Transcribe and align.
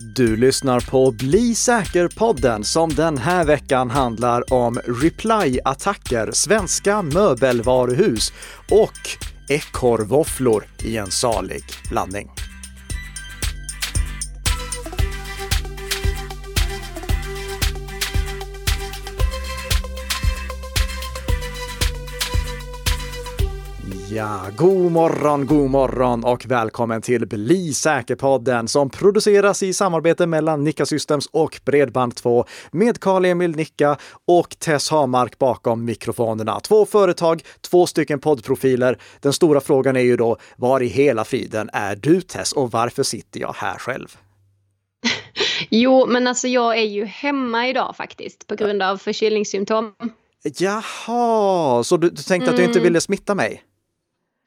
Du 0.00 0.36
lyssnar 0.36 0.90
på 0.90 1.10
Bli 1.10 1.54
säker-podden 1.54 2.64
som 2.64 2.90
den 2.90 3.18
här 3.18 3.44
veckan 3.44 3.90
handlar 3.90 4.52
om 4.52 4.78
reply-attacker, 4.78 6.32
svenska 6.32 7.02
möbelvaruhus 7.02 8.32
och 8.70 8.98
ekorrvåfflor 9.48 10.64
i 10.84 10.96
en 10.96 11.10
salig 11.10 11.64
blandning. 11.90 12.30
Ja, 24.18 24.46
god 24.56 24.92
morgon, 24.92 25.46
god 25.46 25.70
morgon 25.70 26.24
och 26.24 26.46
välkommen 26.46 27.02
till 27.02 27.26
Bli 27.26 27.74
säker-podden 27.74 28.68
som 28.68 28.90
produceras 28.90 29.62
i 29.62 29.72
samarbete 29.72 30.26
mellan 30.26 30.64
Nicka 30.64 30.86
Systems 30.86 31.26
och 31.26 31.60
Bredband2 31.64 32.44
med 32.70 33.00
Karl-Emil 33.00 33.56
Nicka 33.56 33.96
och 34.26 34.58
Tess 34.58 34.90
Hamark 34.90 35.38
bakom 35.38 35.84
mikrofonerna. 35.84 36.60
Två 36.60 36.86
företag, 36.86 37.42
två 37.70 37.86
stycken 37.86 38.20
poddprofiler. 38.20 38.98
Den 39.20 39.32
stora 39.32 39.60
frågan 39.60 39.96
är 39.96 40.00
ju 40.00 40.16
då, 40.16 40.36
var 40.56 40.82
i 40.82 40.86
hela 40.86 41.24
friden 41.24 41.70
är 41.72 41.96
du 41.96 42.20
Tess 42.20 42.52
och 42.52 42.70
varför 42.70 43.02
sitter 43.02 43.40
jag 43.40 43.52
här 43.56 43.78
själv? 43.78 44.16
Jo, 45.70 46.06
men 46.06 46.26
alltså 46.26 46.48
jag 46.48 46.78
är 46.78 46.86
ju 46.86 47.04
hemma 47.04 47.68
idag 47.68 47.96
faktiskt 47.96 48.46
på 48.46 48.54
grund 48.54 48.82
av 48.82 48.96
förkylningssymptom. 48.96 49.92
Jaha, 50.58 51.84
så 51.84 51.96
du, 51.96 52.10
du 52.10 52.22
tänkte 52.22 52.34
mm. 52.34 52.48
att 52.50 52.56
du 52.56 52.64
inte 52.64 52.78
mm. 52.78 52.84
ville 52.84 53.00
smitta 53.00 53.34
mig? 53.34 53.64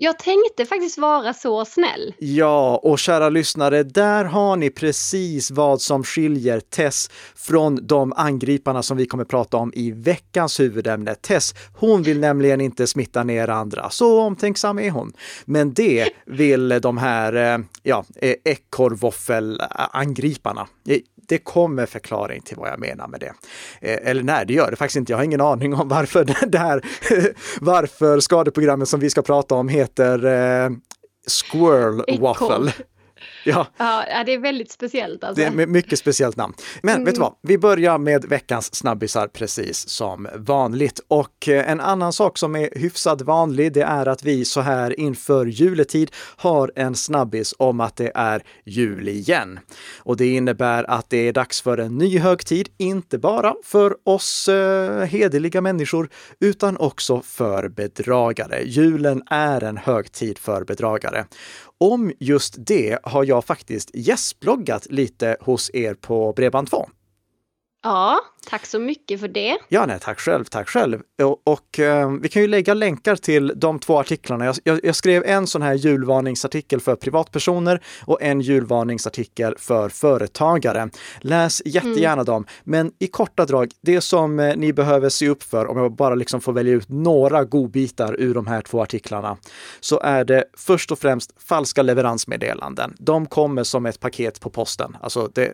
Jag 0.04 0.20
tänkte 0.20 0.66
faktiskt 0.66 0.98
vara 0.98 1.34
så 1.34 1.66
snäll. 1.66 2.14
Ja, 2.20 2.80
och 2.84 3.00
kära 3.00 3.30
lyssnare, 3.30 3.84
där 3.84 4.26
har 4.26 4.56
ni 4.56 4.70
precis 4.70 5.52
vad 5.52 5.82
som 5.82 6.04
skiljer 6.04 6.60
Tess 6.60 7.10
från 7.36 7.88
de 7.88 8.14
angriparna 8.14 8.84
som 8.84 8.98
vi 8.98 9.06
kommer 9.06 9.26
prata 9.26 9.58
om 9.58 9.72
i 9.76 9.92
veckans 9.92 10.60
huvudämne. 10.60 11.16
Tess, 11.16 11.56
hon 11.74 12.04
vill 12.04 12.20
nämligen 12.20 12.62
inte 12.62 12.88
smitta 12.88 13.24
ner 13.24 13.48
andra. 13.48 13.90
Så 13.90 14.22
omtänksam 14.22 14.80
är 14.80 14.90
hon. 14.90 15.14
Men 15.46 15.74
det 15.74 16.10
vill 16.26 16.70
de 16.70 16.98
här, 16.98 17.34
eh, 17.34 17.58
ja, 17.84 18.06
eh, 18.16 18.36
ekorrvåffelangriparna 18.44 20.68
eh, 20.88 21.00
det 21.32 21.38
kommer 21.38 21.86
förklaring 21.86 22.42
till 22.42 22.58
vad 22.58 22.70
jag 22.70 22.80
menar 22.80 23.08
med 23.08 23.20
det. 23.20 23.34
Eh, 23.82 24.10
eller 24.10 24.24
nej, 24.24 24.46
det 24.46 24.54
gör 24.54 24.72
det 24.72 24.78
faktiskt 24.78 24.98
inte. 24.98 25.12
Jag 25.14 25.18
har 25.18 25.24
ingen 25.24 25.42
aning 25.42 25.74
om 25.74 25.88
varför 25.88 26.24
det 26.48 26.58
här, 26.58 26.82
varför 27.62 28.20
skadeprogrammet 28.20 28.90
som 28.90 29.00
vi 29.00 29.10
ska 29.10 29.22
prata 29.22 29.56
om 29.56 29.70
heter 29.70 30.26
eh, 30.26 30.70
Squirrel 31.28 32.20
Waffle. 32.20 32.74
Ja. 33.44 33.68
ja, 33.78 34.24
det 34.26 34.34
är 34.34 34.40
väldigt 34.40 34.72
speciellt. 34.72 35.24
Alltså. 35.24 35.42
Det 35.42 35.48
är 35.48 35.68
mycket 35.68 36.00
speciellt 36.00 36.36
namn. 36.36 36.54
Men 36.82 36.96
mm. 36.96 37.06
vet 37.06 37.16
du 37.16 37.22
vad? 37.22 37.36
Vi 37.42 37.58
börjar 37.58 37.98
med 37.98 38.26
veckans 38.26 38.76
snabbisar 38.76 39.28
precis 39.28 39.90
som 39.90 40.28
vanligt. 40.36 41.00
Och 41.08 41.48
eh, 41.48 41.72
en 41.72 41.80
annan 41.80 42.14
sak 42.14 42.38
som 42.38 42.56
är 42.56 42.70
hyfsat 42.80 43.22
vanlig, 43.22 43.74
det 43.74 43.82
är 43.82 44.08
att 44.08 44.24
vi 44.24 44.46
så 44.46 44.62
här 44.62 45.00
inför 45.00 45.46
juletid 45.46 46.12
har 46.38 46.72
en 46.76 46.96
snabbis 46.96 47.54
om 47.58 47.80
att 47.80 47.96
det 47.96 48.12
är 48.16 48.44
jul 48.66 49.08
igen. 49.08 49.60
Och 49.98 50.18
det 50.18 50.28
innebär 50.28 50.90
att 50.92 51.10
det 51.10 51.28
är 51.28 51.34
dags 51.34 51.62
för 51.62 51.78
en 51.78 51.98
ny 51.98 52.20
högtid, 52.20 52.70
inte 52.78 53.18
bara 53.18 53.54
för 53.64 53.96
oss 54.04 54.48
eh, 54.48 55.04
hederliga 55.04 55.62
människor, 55.62 56.10
utan 56.40 56.78
också 56.78 57.22
för 57.22 57.68
bedragare. 57.68 58.62
Julen 58.64 59.24
är 59.30 59.64
en 59.64 59.78
högtid 59.78 60.38
för 60.38 60.64
bedragare. 60.64 61.26
Om 61.84 62.12
just 62.20 62.56
det 62.58 63.00
har 63.04 63.26
jag 63.26 63.46
faktiskt 63.46 63.92
gästbloggat 63.94 64.88
lite 64.90 65.38
hos 65.40 65.72
er 65.74 65.94
på 65.94 66.34
Bredband2. 66.34 66.86
Ja, 67.84 68.20
tack 68.50 68.66
så 68.66 68.80
mycket 68.80 69.20
för 69.20 69.28
det. 69.28 69.58
Ja, 69.70 69.86
nej, 69.86 70.00
tack 70.02 70.20
själv, 70.20 70.46
tack 70.46 70.70
själv. 70.70 71.02
Och, 71.24 71.42
och 71.44 71.80
eh, 71.80 72.12
vi 72.22 72.30
kan 72.30 72.42
ju 72.42 72.48
lägga 72.48 72.74
länkar 72.74 73.16
till 73.16 73.54
de 73.56 73.80
två 73.80 74.00
artiklarna. 74.00 74.46
Jag, 74.46 74.56
jag, 74.64 74.80
jag, 74.84 74.96
skrev 74.96 75.24
en 75.26 75.48
sån 75.48 75.62
här 75.62 75.74
julvarningsartikel 75.74 76.80
för 76.80 76.96
privatpersoner 76.96 77.84
och 78.06 78.22
en 78.22 78.42
julvarningsartikel 78.42 79.56
för 79.58 79.90
företagare. 79.90 80.90
Läs 81.20 81.62
jättegärna 81.66 82.14
mm. 82.14 82.26
dem, 82.26 82.46
men 82.64 82.92
i 83.00 83.08
korta 83.08 83.46
drag, 83.46 83.72
det 83.82 84.02
som 84.02 84.40
eh, 84.40 84.56
ni 84.56 84.74
behöver 84.74 85.10
se 85.10 85.30
upp 85.30 85.44
för, 85.44 85.68
om 85.68 85.78
jag 85.78 85.96
bara 85.96 86.16
liksom 86.16 86.42
får 86.42 86.54
välja 86.54 86.74
ut 86.74 86.90
några 86.90 87.44
godbitar 87.44 88.16
ur 88.20 88.34
de 88.34 88.48
här 88.48 88.62
två 88.62 88.82
artiklarna, 88.82 89.38
så 89.80 90.00
är 90.00 90.26
det 90.26 90.44
först 90.58 90.92
och 90.92 91.00
främst 91.00 91.32
falska 91.42 91.82
leveransmeddelanden. 91.82 92.96
De 93.00 93.26
kommer 93.26 93.64
som 93.64 93.86
ett 93.86 94.00
paket 94.00 94.40
på 94.40 94.50
posten. 94.50 94.98
Alltså 95.02 95.30
det, 95.34 95.54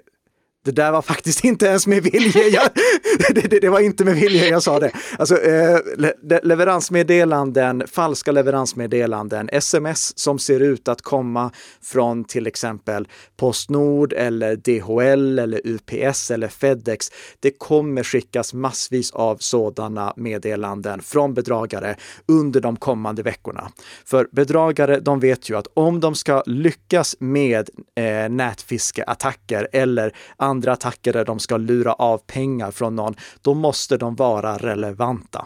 det 0.65 0.71
där 0.71 0.91
var 0.91 1.01
faktiskt 1.01 1.43
inte 1.43 1.65
ens 1.65 1.87
med 1.87 2.03
vilje. 2.03 2.47
Jag, 2.49 2.69
det, 3.35 3.49
det, 3.49 3.59
det, 3.59 3.69
var 3.69 3.79
inte 3.79 4.05
med 4.05 4.15
vilje 4.15 4.49
jag 4.49 4.63
sa 4.63 4.79
det. 4.79 4.91
Alltså, 5.19 5.41
eh, 5.41 5.79
le, 5.97 6.13
leveransmeddelanden, 6.43 7.83
falska 7.87 8.31
leveransmeddelanden, 8.31 9.49
sms 9.51 10.19
som 10.19 10.39
ser 10.39 10.59
ut 10.59 10.87
att 10.87 11.01
komma 11.01 11.51
från 11.81 12.23
till 12.23 12.47
exempel 12.47 13.07
Postnord 13.37 14.13
eller 14.13 14.55
DHL 14.55 15.39
eller 15.39 15.61
UPS 15.63 16.31
eller 16.31 16.47
Fedex. 16.47 17.07
Det 17.39 17.51
kommer 17.51 18.03
skickas 18.03 18.53
massvis 18.53 19.11
av 19.11 19.37
sådana 19.39 20.13
meddelanden 20.15 21.01
från 21.01 21.33
bedragare 21.33 21.95
under 22.27 22.61
de 22.61 22.75
kommande 22.75 23.23
veckorna. 23.23 23.71
För 24.05 24.27
bedragare, 24.31 24.99
de 24.99 25.19
vet 25.19 25.49
ju 25.49 25.57
att 25.57 25.67
om 25.73 25.99
de 25.99 26.15
ska 26.15 26.43
lyckas 26.45 27.15
med 27.19 27.69
eh, 27.95 28.29
nätfiskeattacker 28.29 29.67
eller 29.71 30.13
andra 30.37 30.56
andra 30.57 30.71
attacker 30.71 31.13
där 31.13 31.25
de 31.25 31.39
ska 31.39 31.57
lura 31.57 31.93
av 31.93 32.17
pengar 32.17 32.71
från 32.71 32.95
någon, 32.95 33.15
då 33.41 33.53
måste 33.53 33.97
de 33.97 34.15
vara 34.15 34.57
relevanta. 34.57 35.45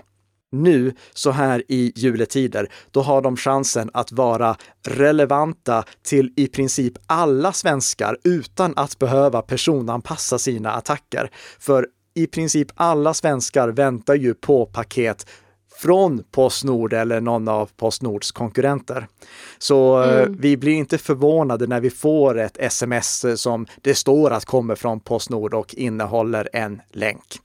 Nu, 0.52 0.94
så 1.14 1.32
här 1.32 1.64
i 1.68 1.92
juletider, 1.96 2.68
då 2.92 3.02
har 3.02 3.22
de 3.22 3.38
chansen 3.38 3.90
att 3.94 4.12
vara 4.12 4.56
relevanta 4.88 5.84
till 6.04 6.34
i 6.36 6.48
princip 6.48 6.94
alla 7.08 7.54
svenskar 7.54 8.18
utan 8.24 8.74
att 8.76 9.00
behöva 9.00 9.42
personanpassa 9.42 10.40
sina 10.40 10.72
attacker. 10.72 11.30
För 11.60 11.88
i 12.14 12.28
princip 12.28 12.72
alla 12.76 13.14
svenskar 13.14 13.70
väntar 13.70 14.16
ju 14.16 14.34
på 14.34 14.66
paket 14.66 15.26
från 15.82 16.24
Postnord 16.32 16.94
eller 16.94 17.22
någon 17.22 17.48
av 17.48 17.70
Postnords 17.78 18.32
konkurrenter. 18.32 19.08
Så 19.58 20.04
eh, 20.04 20.22
mm. 20.22 20.38
vi 20.40 20.58
blir 20.58 20.74
inte 20.74 20.98
förvånade 20.98 21.68
när 21.68 21.80
vi 21.80 21.90
får 21.90 22.40
ett 22.40 22.58
sms 22.58 23.26
som 23.36 23.66
det 23.82 23.96
står 23.96 24.32
att 24.32 24.46
kommer 24.46 24.76
från 24.76 25.00
Postnord 25.00 25.54
och 25.54 25.76
innehåller 25.76 26.50
en 26.54 26.82
länk. 26.92 27.40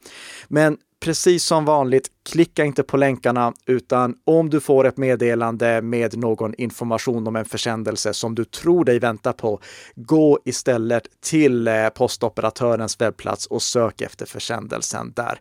Men 0.48 0.76
precis 1.00 1.44
som 1.44 1.64
vanligt, 1.64 2.08
klicka 2.28 2.64
inte 2.64 2.82
på 2.82 2.96
länkarna, 2.96 3.52
utan 3.66 4.14
om 4.24 4.50
du 4.50 4.60
får 4.60 4.86
ett 4.86 4.96
meddelande 4.96 5.82
med 5.82 6.18
någon 6.18 6.54
information 6.54 7.26
om 7.26 7.36
en 7.36 7.44
försändelse 7.44 8.14
som 8.14 8.34
du 8.34 8.44
tror 8.44 8.84
dig 8.84 8.98
vänta 8.98 9.32
på, 9.32 9.60
gå 9.94 10.38
istället 10.44 11.02
till 11.20 11.68
eh, 11.68 11.88
postoperatörens 11.88 13.00
webbplats 13.00 13.46
och 13.46 13.62
sök 13.62 14.00
efter 14.00 14.26
försändelsen 14.26 15.12
där 15.16 15.40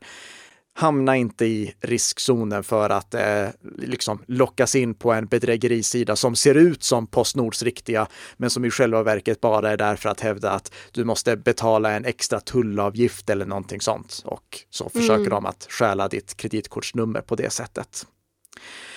hamna 0.78 1.16
inte 1.16 1.46
i 1.46 1.74
riskzonen 1.82 2.64
för 2.64 2.90
att 2.90 3.14
eh, 3.14 3.48
liksom 3.78 4.24
lockas 4.28 4.76
in 4.76 4.96
på 4.96 5.12
en 5.12 5.26
bedrägerisida 5.26 6.16
som 6.16 6.36
ser 6.36 6.56
ut 6.56 6.84
som 6.84 7.08
Postnords 7.08 7.64
riktiga, 7.64 8.08
men 8.38 8.50
som 8.50 8.66
i 8.66 8.70
själva 8.70 9.04
verket 9.04 9.42
bara 9.42 9.72
är 9.72 9.78
där 9.78 9.96
för 9.96 10.10
att 10.10 10.20
hävda 10.20 10.52
att 10.52 10.74
du 10.92 11.04
måste 11.04 11.38
betala 11.38 11.92
en 11.92 12.06
extra 12.06 12.40
tullavgift 12.40 13.30
eller 13.30 13.46
någonting 13.46 13.82
sånt. 13.82 14.22
Och 14.26 14.60
så 14.70 14.90
försöker 14.90 15.16
mm. 15.16 15.30
de 15.30 15.46
att 15.46 15.68
stjäla 15.70 16.08
ditt 16.08 16.38
kreditkortsnummer 16.38 17.22
på 17.22 17.36
det 17.36 17.50
sättet. 17.50 18.06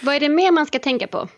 Vad 0.03 0.15
är 0.15 0.21
det 0.21 0.29
mer 0.29 0.53
man 0.53 0.67
ska 0.67 0.79
tänka 0.79 1.07
på? 1.07 1.29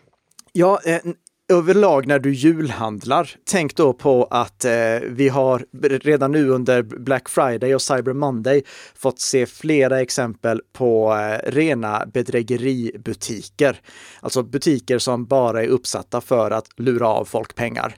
Ja, 0.53 0.81
eh, 0.85 1.01
överlag 1.51 2.07
när 2.07 2.19
du 2.19 2.33
julhandlar, 2.33 3.31
tänk 3.45 3.77
då 3.77 3.93
på 3.93 4.25
att 4.25 4.65
eh, 4.65 4.73
vi 5.03 5.29
har 5.29 5.65
redan 5.99 6.33
nu 6.33 6.49
under 6.49 6.83
Black 6.83 7.29
Friday 7.29 7.75
och 7.75 7.83
Cyber 7.83 8.13
Monday 8.13 8.63
fått 8.95 9.21
se 9.21 9.47
flera 9.47 10.01
exempel 10.01 10.61
på 10.73 11.15
eh, 11.15 11.51
rena 11.51 12.07
bedrägeributiker. 12.07 13.81
Alltså 14.21 14.43
butiker 14.43 14.99
som 14.99 15.27
bara 15.27 15.63
är 15.63 15.69
uppsatta 15.69 16.21
för 16.21 16.51
att 16.51 16.67
lura 16.77 17.09
av 17.09 17.25
folk 17.25 17.55
pengar. 17.55 17.95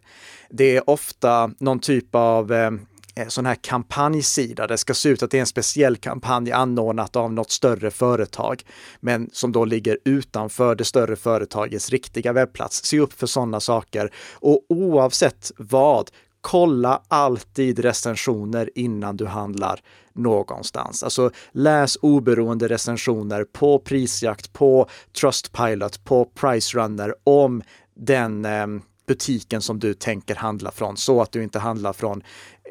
Det 0.50 0.76
är 0.76 0.90
ofta 0.90 1.50
någon 1.58 1.78
typ 1.78 2.14
av 2.14 2.52
eh, 2.52 2.70
Eh, 3.14 3.28
sån 3.28 3.46
här 3.46 3.54
kampanjsida. 3.54 4.66
Det 4.66 4.78
ska 4.78 4.94
se 4.94 5.08
ut 5.08 5.22
att 5.22 5.30
det 5.30 5.38
är 5.38 5.40
en 5.40 5.46
speciell 5.46 5.96
kampanj 5.96 6.52
anordnat 6.52 7.16
av 7.16 7.32
något 7.32 7.50
större 7.50 7.90
företag, 7.90 8.62
men 9.00 9.30
som 9.32 9.52
då 9.52 9.64
ligger 9.64 9.98
utanför 10.04 10.74
det 10.74 10.84
större 10.84 11.16
företagets 11.16 11.90
riktiga 11.90 12.32
webbplats. 12.32 12.84
Se 12.84 13.00
upp 13.00 13.12
för 13.12 13.26
sådana 13.26 13.60
saker. 13.60 14.12
Och 14.34 14.64
oavsett 14.68 15.52
vad, 15.56 16.10
kolla 16.40 17.02
alltid 17.08 17.78
recensioner 17.78 18.70
innan 18.74 19.16
du 19.16 19.26
handlar 19.26 19.80
någonstans. 20.12 21.02
Alltså 21.02 21.30
läs 21.52 21.98
oberoende 22.02 22.68
recensioner 22.68 23.44
på 23.44 23.78
Prisjakt, 23.78 24.52
på 24.52 24.88
Trustpilot, 25.20 26.04
på 26.04 26.24
Pricerunner 26.24 27.14
om 27.24 27.62
den 27.94 28.44
eh, 28.44 28.66
butiken 29.06 29.62
som 29.62 29.78
du 29.78 29.94
tänker 29.94 30.34
handla 30.34 30.70
från 30.70 30.96
så 30.96 31.22
att 31.22 31.32
du 31.32 31.42
inte 31.42 31.58
handlar 31.58 31.92
från 31.92 32.22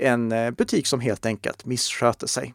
en 0.02 0.30
butik 0.58 0.88
som 0.88 1.00
helt 1.00 1.26
enkelt 1.26 1.66
missköter 1.66 2.28
sig. 2.28 2.54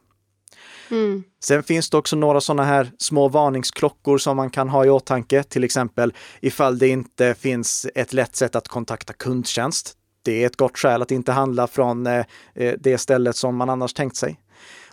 Mm. 0.90 1.24
Sen 1.44 1.62
finns 1.62 1.90
det 1.90 1.96
också 1.96 2.16
några 2.16 2.40
sådana 2.40 2.64
här 2.64 2.90
små 2.98 3.28
varningsklockor 3.28 4.18
som 4.18 4.36
man 4.36 4.50
kan 4.50 4.68
ha 4.68 4.84
i 4.84 4.90
åtanke, 4.90 5.42
till 5.42 5.64
exempel 5.64 6.12
ifall 6.40 6.78
det 6.78 6.88
inte 6.88 7.34
finns 7.34 7.86
ett 7.94 8.12
lätt 8.12 8.36
sätt 8.36 8.56
att 8.56 8.68
kontakta 8.68 9.12
kundtjänst. 9.12 9.92
Det 10.22 10.42
är 10.42 10.46
ett 10.46 10.56
gott 10.56 10.78
skäl 10.78 11.02
att 11.02 11.10
inte 11.10 11.32
handla 11.32 11.66
från 11.66 12.06
eh, 12.06 12.24
eh, 12.54 12.74
det 12.80 12.98
stället 12.98 13.36
som 13.36 13.56
man 13.56 13.70
annars 13.70 13.94
tänkt 13.94 14.16
sig. 14.16 14.40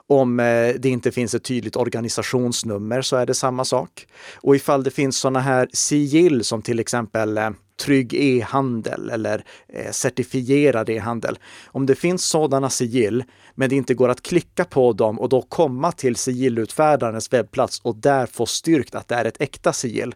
Om 0.08 0.40
eh, 0.40 0.74
det 0.80 0.90
inte 0.90 1.12
finns 1.12 1.36
ett 1.36 1.44
tydligt 1.44 1.76
organisationsnummer 1.76 3.02
så 3.02 3.16
är 3.16 3.26
det 3.26 3.34
samma 3.34 3.66
sak. 3.66 4.08
Och 4.36 4.56
ifall 4.56 4.84
det 4.84 4.92
finns 4.92 5.18
sådana 5.18 5.40
här 5.40 5.68
sigill 5.74 6.44
som 6.44 6.62
till 6.62 6.80
exempel 6.80 7.40
trygg 7.78 8.14
e-handel 8.14 9.10
eller 9.10 9.44
certifierad 9.92 10.90
e-handel. 10.90 11.40
Om 11.68 11.86
det 11.86 11.96
finns 11.96 12.26
sådana 12.26 12.70
sigill, 12.70 13.24
men 13.56 13.70
det 13.70 13.76
inte 13.76 13.94
går 13.94 14.10
att 14.10 14.22
klicka 14.22 14.66
på 14.66 14.94
dem 14.94 15.20
och 15.20 15.30
då 15.30 15.42
komma 15.42 15.92
till 15.92 16.16
sigillutfärdarens 16.16 17.34
webbplats 17.34 17.80
och 17.80 17.96
där 17.96 18.26
få 18.26 18.46
styrkt 18.46 18.96
att 18.96 19.08
det 19.08 19.16
är 19.16 19.26
ett 19.26 19.42
äkta 19.42 19.74
sigill, 19.74 20.16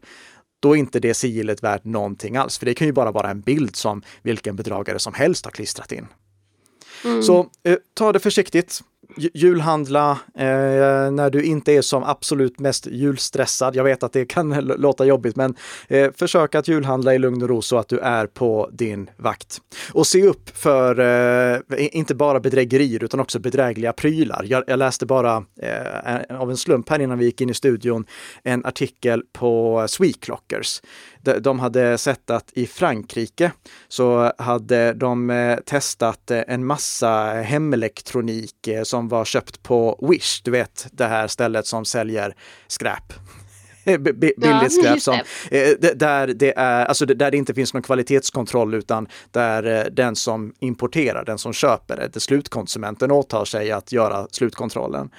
då 0.60 0.76
är 0.76 0.80
inte 0.80 1.00
det 1.00 1.14
sigillet 1.14 1.64
värt 1.64 1.84
någonting 1.84 2.38
alls. 2.38 2.58
För 2.58 2.66
det 2.66 2.74
kan 2.74 2.88
ju 2.88 2.94
bara 2.94 3.12
vara 3.12 3.30
en 3.30 3.42
bild 3.42 3.76
som 3.76 4.02
vilken 4.22 4.56
bedragare 4.56 5.00
som 5.00 5.14
helst 5.14 5.46
har 5.46 5.52
klistrat 5.52 5.92
in. 5.92 6.08
Mm. 7.06 7.24
Så 7.24 7.50
eh, 7.64 7.78
ta 7.94 8.12
det 8.12 8.20
försiktigt 8.20 8.82
julhandla 9.34 10.12
eh, 10.36 11.12
när 11.12 11.30
du 11.30 11.44
inte 11.44 11.72
är 11.72 11.82
som 11.82 12.04
absolut 12.04 12.60
mest 12.60 12.88
julstressad. 12.88 13.76
Jag 13.76 13.84
vet 13.84 14.04
att 14.04 14.14
det 14.14 14.26
kan 14.26 14.50
låta 14.78 15.06
jobbigt, 15.06 15.36
men 15.36 15.56
eh, 15.88 16.12
försök 16.16 16.56
att 16.56 16.68
julhandla 16.68 17.16
i 17.16 17.20
lugn 17.20 17.44
och 17.44 17.50
ro 17.50 17.62
så 17.62 17.78
att 17.78 17.88
du 17.88 18.00
är 18.00 18.28
på 18.28 18.70
din 18.72 19.10
vakt. 19.18 19.58
Och 19.94 20.08
se 20.08 20.24
upp 20.24 20.58
för 20.58 21.00
eh, 21.00 21.60
inte 21.78 22.16
bara 22.16 22.40
bedrägerier 22.40 23.04
utan 23.04 23.20
också 23.20 23.40
bedrägliga 23.40 23.94
prylar. 23.94 24.46
Jag, 24.50 24.64
jag 24.68 24.80
läste 24.80 25.06
bara 25.06 25.44
eh, 25.62 26.40
av 26.40 26.50
en 26.50 26.58
slump 26.58 26.90
här 26.90 27.00
innan 27.00 27.18
vi 27.18 27.26
gick 27.26 27.42
in 27.42 27.50
i 27.50 27.54
studion 27.54 28.06
en 28.44 28.66
artikel 28.66 29.24
på 29.34 29.86
SweClockers. 29.90 30.82
de 31.40 31.60
hade 31.60 31.98
sett 31.98 32.30
att 32.30 32.52
i 32.54 32.68
Frankrike 32.68 33.52
så 33.88 34.32
hade 34.38 34.94
de 34.94 35.30
eh, 35.30 35.58
testat 35.58 36.32
eh, 36.32 36.42
en 36.48 36.66
massa 36.66 37.26
hemelektronik 37.26 38.68
eh, 38.68 38.84
som 38.88 39.08
var 39.08 39.26
köpt 39.26 39.64
på 39.64 40.08
Wish, 40.12 40.42
du 40.44 40.52
vet 40.52 40.88
det 40.92 41.06
här 41.06 41.28
stället 41.28 41.68
som 41.68 41.86
säljer 41.86 42.36
skräp 42.68 43.14
billigt 44.00 44.74
skräp 44.74 45.02
som, 45.02 45.20
där, 45.96 46.28
det 46.28 46.58
är, 46.58 46.86
alltså 46.86 47.06
där 47.06 47.32
det 47.32 47.38
inte 47.38 47.54
finns 47.54 47.74
någon 47.74 47.84
kvalitetskontroll 47.84 48.74
utan 48.74 49.08
där 49.32 49.90
den 49.92 50.16
som 50.16 50.54
importerar, 50.60 51.26
den 51.26 51.38
som 51.38 51.54
köper 51.54 52.10
det, 52.14 52.20
slutkonsumenten 52.20 53.12
åtar 53.12 53.46
sig 53.46 53.72
att 53.72 53.92
göra 53.92 54.28
slutkontrollen. 54.32 55.10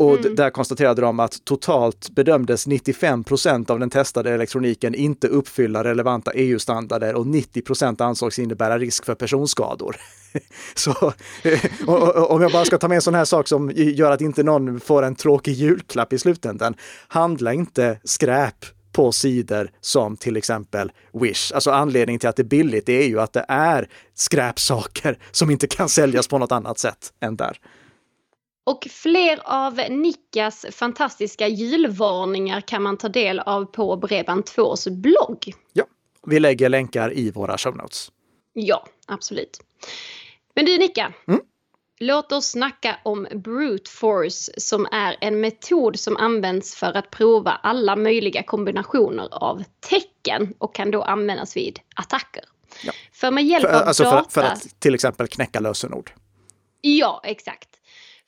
Och 0.00 0.18
mm. 0.18 0.34
där 0.34 0.50
konstaterade 0.50 1.02
de 1.02 1.20
att 1.20 1.44
totalt 1.44 2.10
bedömdes 2.10 2.66
95 2.66 3.24
procent 3.24 3.70
av 3.70 3.78
den 3.78 3.90
testade 3.90 4.34
elektroniken 4.34 4.94
inte 4.94 5.28
uppfylla 5.28 5.84
relevanta 5.84 6.32
EU-standarder 6.34 7.14
och 7.14 7.26
90 7.26 7.62
procent 7.62 8.00
ansågs 8.00 8.38
innebära 8.38 8.78
risk 8.78 9.04
för 9.04 9.14
personskador. 9.14 9.96
Så 10.74 11.12
om 12.28 12.42
jag 12.42 12.52
bara 12.52 12.64
ska 12.64 12.78
ta 12.78 12.88
med 12.88 12.96
en 12.96 13.02
sån 13.02 13.14
här 13.14 13.24
sak 13.24 13.48
som 13.48 13.72
gör 13.74 14.10
att 14.10 14.20
inte 14.20 14.42
någon 14.42 14.80
får 14.80 15.02
en 15.02 15.14
tråkig 15.14 15.52
julklapp 15.52 16.12
i 16.12 16.18
slutändan. 16.18 16.74
Handla 17.08 17.52
inte 17.52 17.98
skräp 18.04 18.64
på 18.92 19.12
sidor 19.12 19.70
som 19.80 20.16
till 20.16 20.36
exempel 20.36 20.92
Wish. 21.12 21.52
Alltså 21.52 21.70
anledningen 21.70 22.20
till 22.20 22.28
att 22.28 22.36
det 22.36 22.42
är 22.42 22.44
billigt, 22.44 22.88
är 22.88 23.06
ju 23.06 23.20
att 23.20 23.32
det 23.32 23.44
är 23.48 23.88
skräpsaker 24.14 25.18
som 25.30 25.50
inte 25.50 25.66
kan 25.66 25.88
säljas 25.88 26.28
på 26.28 26.38
något 26.38 26.52
annat 26.52 26.78
sätt 26.78 27.12
än 27.20 27.36
där. 27.36 27.58
Och 28.70 28.86
fler 28.90 29.40
av 29.44 29.74
Nickas 29.90 30.66
fantastiska 30.70 31.48
julvarningar 31.48 32.60
kan 32.60 32.82
man 32.82 32.96
ta 32.96 33.08
del 33.08 33.38
av 33.38 33.64
på 33.64 33.96
Bredband2s 33.96 34.90
blogg. 34.90 35.54
Ja, 35.72 35.84
vi 36.26 36.40
lägger 36.40 36.68
länkar 36.68 37.12
i 37.12 37.30
våra 37.30 37.58
show 37.58 37.76
notes. 37.76 38.10
Ja, 38.52 38.86
absolut. 39.06 39.60
Men 40.54 40.64
du 40.64 40.78
Nicka, 40.78 41.12
mm? 41.28 41.40
låt 42.00 42.32
oss 42.32 42.50
snacka 42.50 42.98
om 43.02 43.26
brute 43.34 43.90
force 43.90 44.52
som 44.56 44.86
är 44.92 45.16
en 45.20 45.40
metod 45.40 45.98
som 45.98 46.16
används 46.16 46.74
för 46.74 46.96
att 46.96 47.10
prova 47.10 47.50
alla 47.50 47.96
möjliga 47.96 48.42
kombinationer 48.42 49.28
av 49.30 49.64
tecken 49.80 50.54
och 50.58 50.74
kan 50.74 50.90
då 50.90 51.02
användas 51.02 51.56
vid 51.56 51.80
attacker. 51.96 52.44
Ja. 52.84 52.92
För 53.12 53.30
med 53.30 53.44
hjälp 53.44 53.64
av 53.64 53.70
alltså 53.70 54.04
data... 54.04 54.30
För, 54.30 54.40
för 54.40 54.48
att 54.48 54.80
till 54.80 54.94
exempel 54.94 55.28
knäcka 55.28 55.60
lösenord. 55.60 56.10
Ja, 56.80 57.20
exakt. 57.24 57.79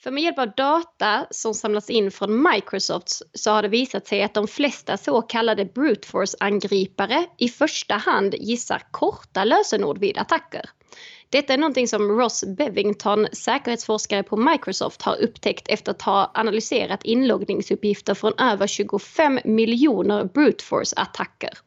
För 0.02 0.10
med 0.10 0.22
hjälp 0.22 0.38
av 0.38 0.50
data 0.56 1.26
som 1.30 1.54
samlas 1.54 1.90
in 1.90 2.10
från 2.10 2.42
Microsoft 2.52 3.22
så 3.34 3.50
har 3.50 3.62
det 3.62 3.68
visat 3.68 4.06
sig 4.06 4.22
att 4.22 4.34
de 4.34 4.48
flesta 4.48 4.96
så 4.96 5.22
kallade 5.22 5.64
brute 5.64 6.08
force-angripare 6.08 7.26
i 7.38 7.48
första 7.48 7.94
hand 7.94 8.34
gissar 8.34 8.82
korta 8.90 9.44
lösenord 9.44 9.98
vid 9.98 10.18
attacker. 10.18 10.70
Detta 11.30 11.52
är 11.52 11.58
någonting 11.58 11.88
som 11.88 12.18
Ross 12.18 12.44
Bevington, 12.46 13.26
säkerhetsforskare 13.32 14.22
på 14.22 14.36
Microsoft, 14.36 15.02
har 15.02 15.22
upptäckt 15.22 15.68
efter 15.68 15.90
att 15.90 16.02
ha 16.02 16.30
analyserat 16.34 17.04
inloggningsuppgifter 17.04 18.14
från 18.14 18.32
över 18.38 18.66
25 18.66 19.40
miljoner 19.44 20.24
brute 20.24 20.64
force-attacker. 20.64 21.58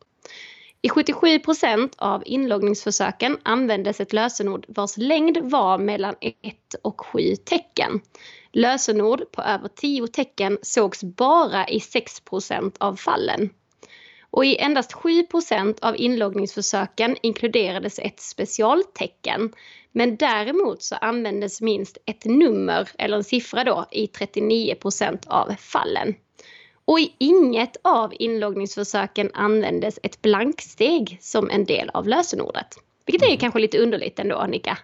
I 0.85 0.89
77 0.89 1.39
procent 1.39 1.95
av 1.97 2.23
inloggningsförsöken 2.25 3.37
användes 3.43 3.99
ett 3.99 4.13
lösenord 4.13 4.65
vars 4.67 4.97
längd 4.97 5.37
var 5.37 5.77
mellan 5.77 6.15
1 6.21 6.31
och 6.81 7.05
7 7.05 7.35
tecken. 7.35 8.01
Lösenord 8.51 9.31
på 9.31 9.41
över 9.41 9.67
10 9.67 10.07
tecken 10.07 10.57
sågs 10.61 11.03
bara 11.03 11.67
i 11.67 11.79
6 11.79 12.19
procent 12.19 12.77
av 12.79 12.95
fallen. 12.95 13.49
Och 14.31 14.45
i 14.45 14.57
endast 14.57 14.93
7 14.93 15.23
procent 15.23 15.79
av 15.79 15.97
inloggningsförsöken 15.97 17.17
inkluderades 17.21 17.99
ett 17.99 18.19
specialtecken. 18.19 19.53
Men 19.91 20.15
däremot 20.15 20.83
så 20.83 20.95
användes 20.95 21.61
minst 21.61 21.97
ett 22.05 22.25
nummer 22.25 22.89
eller 22.97 23.17
en 23.17 23.23
siffra 23.23 23.63
då 23.63 23.85
i 23.91 24.07
39 24.07 24.75
procent 24.75 25.25
av 25.27 25.55
fallen. 25.59 26.15
Och 26.85 26.99
i 26.99 27.15
inget 27.17 27.77
av 27.81 28.13
inloggningsförsöken 28.19 29.31
användes 29.33 29.99
ett 30.03 30.21
blanksteg 30.21 31.17
som 31.21 31.49
en 31.49 31.65
del 31.65 31.89
av 31.89 32.07
lösenordet. 32.07 32.67
Vilket 33.05 33.21
är 33.21 33.27
ju 33.27 33.31
mm. 33.31 33.39
kanske 33.39 33.59
lite 33.59 33.77
underligt 33.77 34.19
ändå, 34.19 34.35
Annika. 34.35 34.77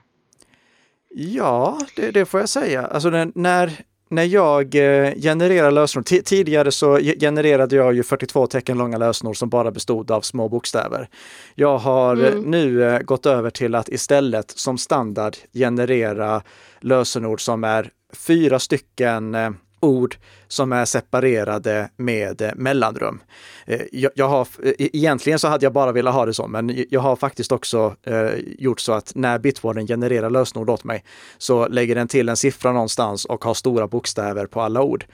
Ja, 1.09 1.79
det, 1.95 2.11
det 2.11 2.25
får 2.25 2.39
jag 2.39 2.49
säga. 2.49 2.85
Alltså 2.85 3.09
när, 3.09 3.71
när 4.09 4.23
jag 4.23 4.75
eh, 4.75 5.13
genererar 5.15 5.71
lösenord, 5.71 6.05
tidigare 6.05 6.71
så 6.71 6.97
genererade 6.97 7.75
jag 7.75 7.93
ju 7.93 8.03
42 8.03 8.47
tecken 8.47 8.77
långa 8.77 8.97
lösenord 8.97 9.37
som 9.37 9.49
bara 9.49 9.71
bestod 9.71 10.11
av 10.11 10.21
små 10.21 10.49
bokstäver. 10.49 11.09
Jag 11.55 11.77
har 11.77 12.15
mm. 12.15 12.41
nu 12.43 12.83
eh, 12.83 12.99
gått 12.99 13.25
över 13.25 13.49
till 13.49 13.75
att 13.75 13.89
istället 13.89 14.51
som 14.51 14.77
standard 14.77 15.35
generera 15.53 16.41
lösenord 16.79 17.41
som 17.41 17.63
är 17.63 17.89
fyra 18.27 18.59
stycken 18.59 19.35
eh, 19.35 19.49
ord 19.81 20.15
som 20.47 20.71
är 20.71 20.85
separerade 20.85 21.89
med 21.97 22.41
eh, 22.41 22.51
mellanrum. 22.55 23.21
Eh, 23.65 23.81
jag, 23.91 24.11
jag, 24.15 24.29
har, 24.29 24.47
eh, 24.63 24.69
e, 24.69 24.89
egentligen 24.93 25.39
så 25.39 25.47
hade 25.47 25.65
jag 25.65 25.73
bara 25.73 25.91
velat 25.91 26.13
ha 26.13 26.25
det 26.25 26.33
så, 26.33 26.47
men 26.47 26.85
jag 26.89 27.01
har 27.01 27.15
faktiskt 27.15 27.51
också 27.51 27.95
eh, 28.03 28.29
gjort 28.57 28.79
så 28.79 28.93
att 28.93 29.11
när 29.15 29.39
Bitwarden 29.39 29.87
genererar 29.87 30.29
lösenord 30.29 30.69
åt 30.69 30.83
mig 30.83 31.03
så 31.37 31.67
lägger 31.67 31.95
den 31.95 32.07
till 32.07 32.29
en 32.29 32.37
siffra 32.37 32.71
någonstans 32.71 33.25
och 33.25 33.43
har 33.43 33.53
stora 33.53 33.87
bokstäver 33.87 34.45
på 34.45 34.61
alla 34.61 34.81
ord. 34.81 35.05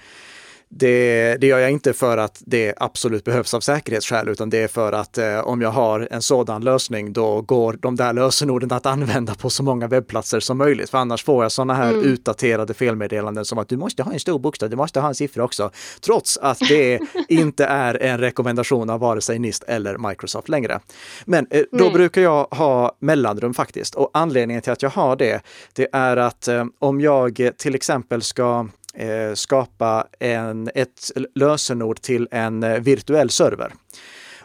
Det, 0.69 1.37
det, 1.41 1.47
gör 1.47 1.59
jag 1.59 1.71
inte 1.71 1.93
för 1.93 2.17
att 2.17 2.41
det 2.45 2.73
absolut 2.77 3.23
behövs 3.23 3.53
av 3.53 3.59
säkerhetsskäl, 3.59 4.29
utan 4.29 4.49
det 4.49 4.57
är 4.57 4.67
för 4.67 4.93
att 4.93 5.17
eh, 5.17 5.39
om 5.39 5.61
jag 5.61 5.69
har 5.69 6.07
en 6.11 6.21
sådan 6.21 6.63
lösning, 6.63 7.13
då 7.13 7.41
går 7.41 7.77
de 7.81 7.95
där 7.95 8.13
lösenorden 8.13 8.71
att 8.71 8.85
använda 8.85 9.35
på 9.35 9.49
så 9.49 9.63
många 9.63 9.87
webbplatser 9.87 10.39
som 10.39 10.57
möjligt. 10.57 10.89
För 10.89 10.97
annars 10.97 11.23
får 11.23 11.43
jag 11.43 11.51
sådana 11.51 11.73
här 11.73 11.89
mm. 11.89 12.05
utdaterade 12.05 12.73
felmeddelanden 12.73 13.45
som 13.45 13.57
att 13.57 13.69
du 13.69 13.77
måste 13.77 14.03
ha 14.03 14.13
en 14.13 14.19
stor 14.19 14.39
bokstav, 14.39 14.69
du 14.69 14.75
måste 14.75 14.99
ha 14.99 15.07
en 15.07 15.15
siffra 15.15 15.43
också. 15.43 15.71
Trots 16.01 16.37
att 16.37 16.59
det 16.59 16.99
inte 17.29 17.65
är 17.65 18.03
en 18.03 18.19
rekommendation 18.19 18.89
av 18.89 18.99
vare 18.99 19.21
sig 19.21 19.39
NIST 19.39 19.63
eller 19.67 20.09
Microsoft 20.09 20.49
längre. 20.49 20.79
Men 21.25 21.47
eh, 21.49 21.63
då 21.71 21.83
Nej. 21.83 21.93
brukar 21.93 22.21
jag 22.21 22.43
ha 22.43 22.95
mellanrum 22.99 23.53
faktiskt. 23.53 23.95
Och 23.95 24.09
anledningen 24.13 24.61
till 24.61 24.71
att 24.71 24.81
jag 24.81 24.89
har 24.89 25.15
det, 25.15 25.41
det 25.73 25.87
är 25.93 26.17
att 26.17 26.47
eh, 26.47 26.65
om 26.79 27.01
jag 27.01 27.49
till 27.57 27.75
exempel 27.75 28.21
ska 28.21 28.67
Eh, 28.97 29.33
skapa 29.33 30.07
en, 30.19 30.69
ett 30.75 31.11
lösenord 31.35 32.01
till 32.01 32.27
en 32.31 32.63
eh, 32.63 32.79
virtuell 32.79 33.29
server 33.29 33.73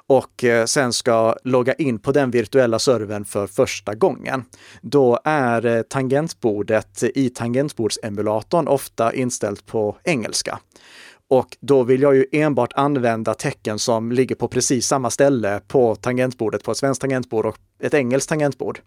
och 0.06 0.44
eh, 0.44 0.64
sen 0.64 0.92
ska 0.92 1.37
logga 1.44 1.75
in 1.75 1.99
på 1.99 2.12
den 2.12 2.30
virtuella 2.30 2.78
servern 2.78 3.25
för 3.25 3.47
första 3.47 3.94
gången. 3.94 4.44
Då 4.80 5.18
är 5.25 5.82
tangentbordet 5.82 7.02
i 7.02 7.30
tangentbordsemulatorn 7.30 8.68
ofta 8.68 9.14
inställt 9.14 9.66
på 9.66 9.97
engelska. 10.04 10.59
Och 11.28 11.56
då 11.61 11.82
vill 11.82 12.02
jag 12.02 12.16
ju 12.16 12.26
enbart 12.32 12.73
använda 12.73 13.35
tecken 13.35 13.78
som 13.78 14.12
ligger 14.12 14.35
på 14.35 14.49
precis 14.49 14.87
samma 14.87 15.11
ställe 15.11 15.61
på 15.68 15.94
tangentbordet 15.94 16.64
på 16.64 16.71
ett 16.71 16.78
svenskt 16.78 17.00
tangentbord 17.00 17.47
och 17.47 17.56
ett 17.80 17.94
engelskt 17.94 18.28
tangentbord. 18.28 18.80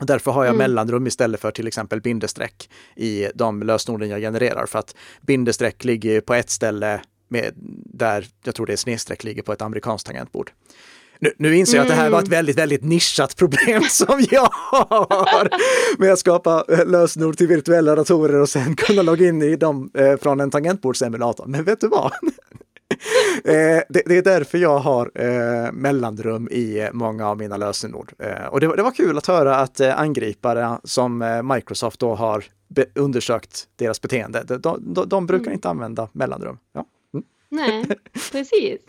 Därför 0.00 0.30
har 0.30 0.44
jag 0.44 0.54
mm. 0.54 0.58
mellanrum 0.58 1.06
istället 1.06 1.40
för 1.40 1.50
till 1.50 1.66
exempel 1.66 2.00
bindestreck 2.00 2.70
i 2.96 3.28
de 3.34 3.62
lösenorden 3.62 4.08
jag 4.08 4.20
genererar. 4.20 4.66
För 4.66 4.78
att 4.78 4.94
bindestreck 5.20 5.84
ligger 5.84 6.20
på 6.20 6.34
ett 6.34 6.50
ställe 6.50 7.00
med, 7.28 7.52
där 7.84 8.26
jag 8.44 8.54
tror 8.54 8.66
det 8.66 8.72
är 8.72 8.76
snedstreck 8.76 9.24
ligger 9.24 9.42
på 9.42 9.52
ett 9.52 9.62
amerikanskt 9.62 10.06
tangentbord. 10.06 10.50
Nu, 11.22 11.32
nu 11.38 11.56
inser 11.56 11.76
jag 11.76 11.82
att 11.82 11.88
det 11.88 11.94
här 11.94 12.10
var 12.10 12.18
ett 12.18 12.26
mm. 12.26 12.36
väldigt, 12.36 12.58
väldigt 12.58 12.84
nischat 12.84 13.36
problem 13.36 13.82
som 13.90 14.26
jag 14.30 14.48
har 14.52 15.48
med 15.98 16.12
att 16.12 16.18
skapa 16.18 16.64
eh, 16.68 16.86
lösenord 16.86 17.36
till 17.36 17.46
virtuella 17.46 17.94
datorer 17.94 18.40
och 18.40 18.48
sen 18.48 18.76
kunna 18.76 19.02
logga 19.02 19.28
in 19.28 19.42
i 19.42 19.56
dem 19.56 19.90
eh, 19.94 20.16
från 20.16 20.40
en 20.40 20.50
tangentbordsemulator. 20.50 21.46
Men 21.46 21.64
vet 21.64 21.80
du 21.80 21.88
vad? 21.88 22.12
Eh, 23.44 23.82
det, 23.88 24.02
det, 24.06 24.16
är 24.16 24.22
därför 24.22 24.58
jag 24.58 24.78
har 24.78 25.10
eh, 25.14 25.72
mellanrum 25.72 26.48
i 26.48 26.88
många 26.92 27.28
av 27.28 27.38
mina 27.38 27.56
lösenord. 27.56 28.12
Eh, 28.18 28.46
och 28.46 28.60
det, 28.60 28.76
det, 28.76 28.82
var 28.82 28.90
kul 28.90 29.18
att 29.18 29.26
höra 29.26 29.56
att 29.56 29.80
eh, 29.80 30.00
angripare 30.00 30.78
som 30.84 31.22
eh, 31.22 31.42
Microsoft 31.42 32.00
då 32.00 32.14
har 32.14 32.44
undersökt 32.94 33.64
deras 33.76 34.00
beteende. 34.00 34.44
De, 34.58 34.94
de, 34.94 35.08
de 35.08 35.26
brukar 35.26 35.44
mm. 35.44 35.54
inte 35.54 35.68
använda 35.68 36.08
mellanrum. 36.12 36.58
Ja. 36.72 36.84
Nej, 37.50 37.84
precis. 38.32 38.80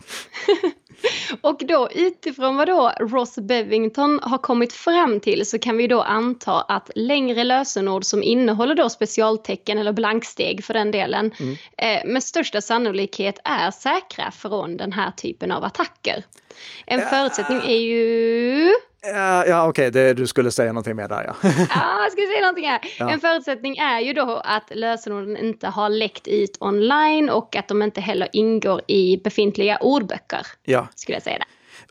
Och 1.40 1.62
då 1.64 1.88
utifrån 1.94 2.56
vad 2.56 2.68
då 2.68 2.92
Ross 3.00 3.34
Bevington 3.34 4.20
har 4.22 4.38
kommit 4.38 4.72
fram 4.72 5.20
till 5.20 5.46
så 5.46 5.58
kan 5.58 5.76
vi 5.76 5.86
då 5.86 6.02
anta 6.02 6.60
att 6.60 6.90
längre 6.94 7.44
lösenord 7.44 8.04
som 8.04 8.22
innehåller 8.22 8.74
då 8.74 8.88
specialtecken 8.90 9.78
eller 9.78 9.92
blanksteg 9.92 10.64
för 10.64 10.74
den 10.74 10.90
delen 10.90 11.34
mm. 11.40 11.56
eh, 11.78 12.12
med 12.12 12.22
största 12.22 12.60
sannolikhet 12.60 13.38
är 13.44 13.70
säkra 13.70 14.30
från 14.30 14.76
den 14.76 14.92
här 14.92 15.10
typen 15.10 15.52
av 15.52 15.64
attacker. 15.64 16.24
En 16.86 17.08
förutsättning 17.08 17.58
är 17.58 17.80
ju 17.80 18.72
Ja, 19.06 19.46
ja 19.46 19.68
okej, 19.68 19.88
okay. 19.88 20.14
du 20.14 20.26
skulle 20.26 20.50
säga 20.50 20.72
någonting 20.72 20.96
mer 20.96 21.08
där 21.08 21.24
ja. 21.24 21.36
ja, 21.68 22.02
jag 22.02 22.12
skulle 22.12 22.26
säga 22.26 22.40
någonting 22.40 22.68
här. 22.68 22.80
Ja. 22.98 23.10
En 23.10 23.20
förutsättning 23.20 23.76
är 23.76 24.00
ju 24.00 24.12
då 24.12 24.42
att 24.44 24.70
lösenorden 24.70 25.36
inte 25.36 25.68
har 25.68 25.88
läckt 25.88 26.28
ut 26.28 26.56
online 26.60 27.30
och 27.30 27.56
att 27.56 27.68
de 27.68 27.82
inte 27.82 28.00
heller 28.00 28.28
ingår 28.32 28.80
i 28.86 29.16
befintliga 29.24 29.78
ordböcker. 29.78 30.46
Ja. 30.62 30.88
Skulle 30.94 31.16
jag 31.16 31.22
säga 31.22 31.38
det. 31.38 31.44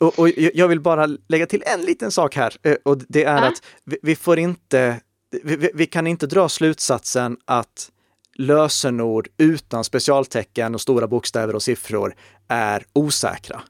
Och, 0.06 0.20
och 0.20 0.30
jag 0.30 0.68
vill 0.68 0.80
bara 0.80 1.06
lägga 1.28 1.46
till 1.46 1.64
en 1.66 1.82
liten 1.82 2.12
sak 2.12 2.36
här 2.36 2.54
eh, 2.64 2.76
och 2.86 2.98
det 2.98 3.24
är 3.24 3.42
ja. 3.42 3.48
att 3.48 3.64
vi, 3.84 3.98
vi, 4.02 4.16
får 4.16 4.40
inte, 4.40 5.00
vi, 5.44 5.72
vi 5.74 5.86
kan 5.86 6.08
inte 6.08 6.28
dra 6.28 6.50
slutsatsen 6.50 7.38
att 7.46 7.90
lösenord 8.36 9.28
utan 9.38 9.84
specialtecken 9.84 10.76
och 10.76 10.82
stora 10.82 11.08
bokstäver 11.08 11.56
och 11.56 11.64
siffror 11.64 12.16
är 12.48 12.84
osäkra. 12.94 13.62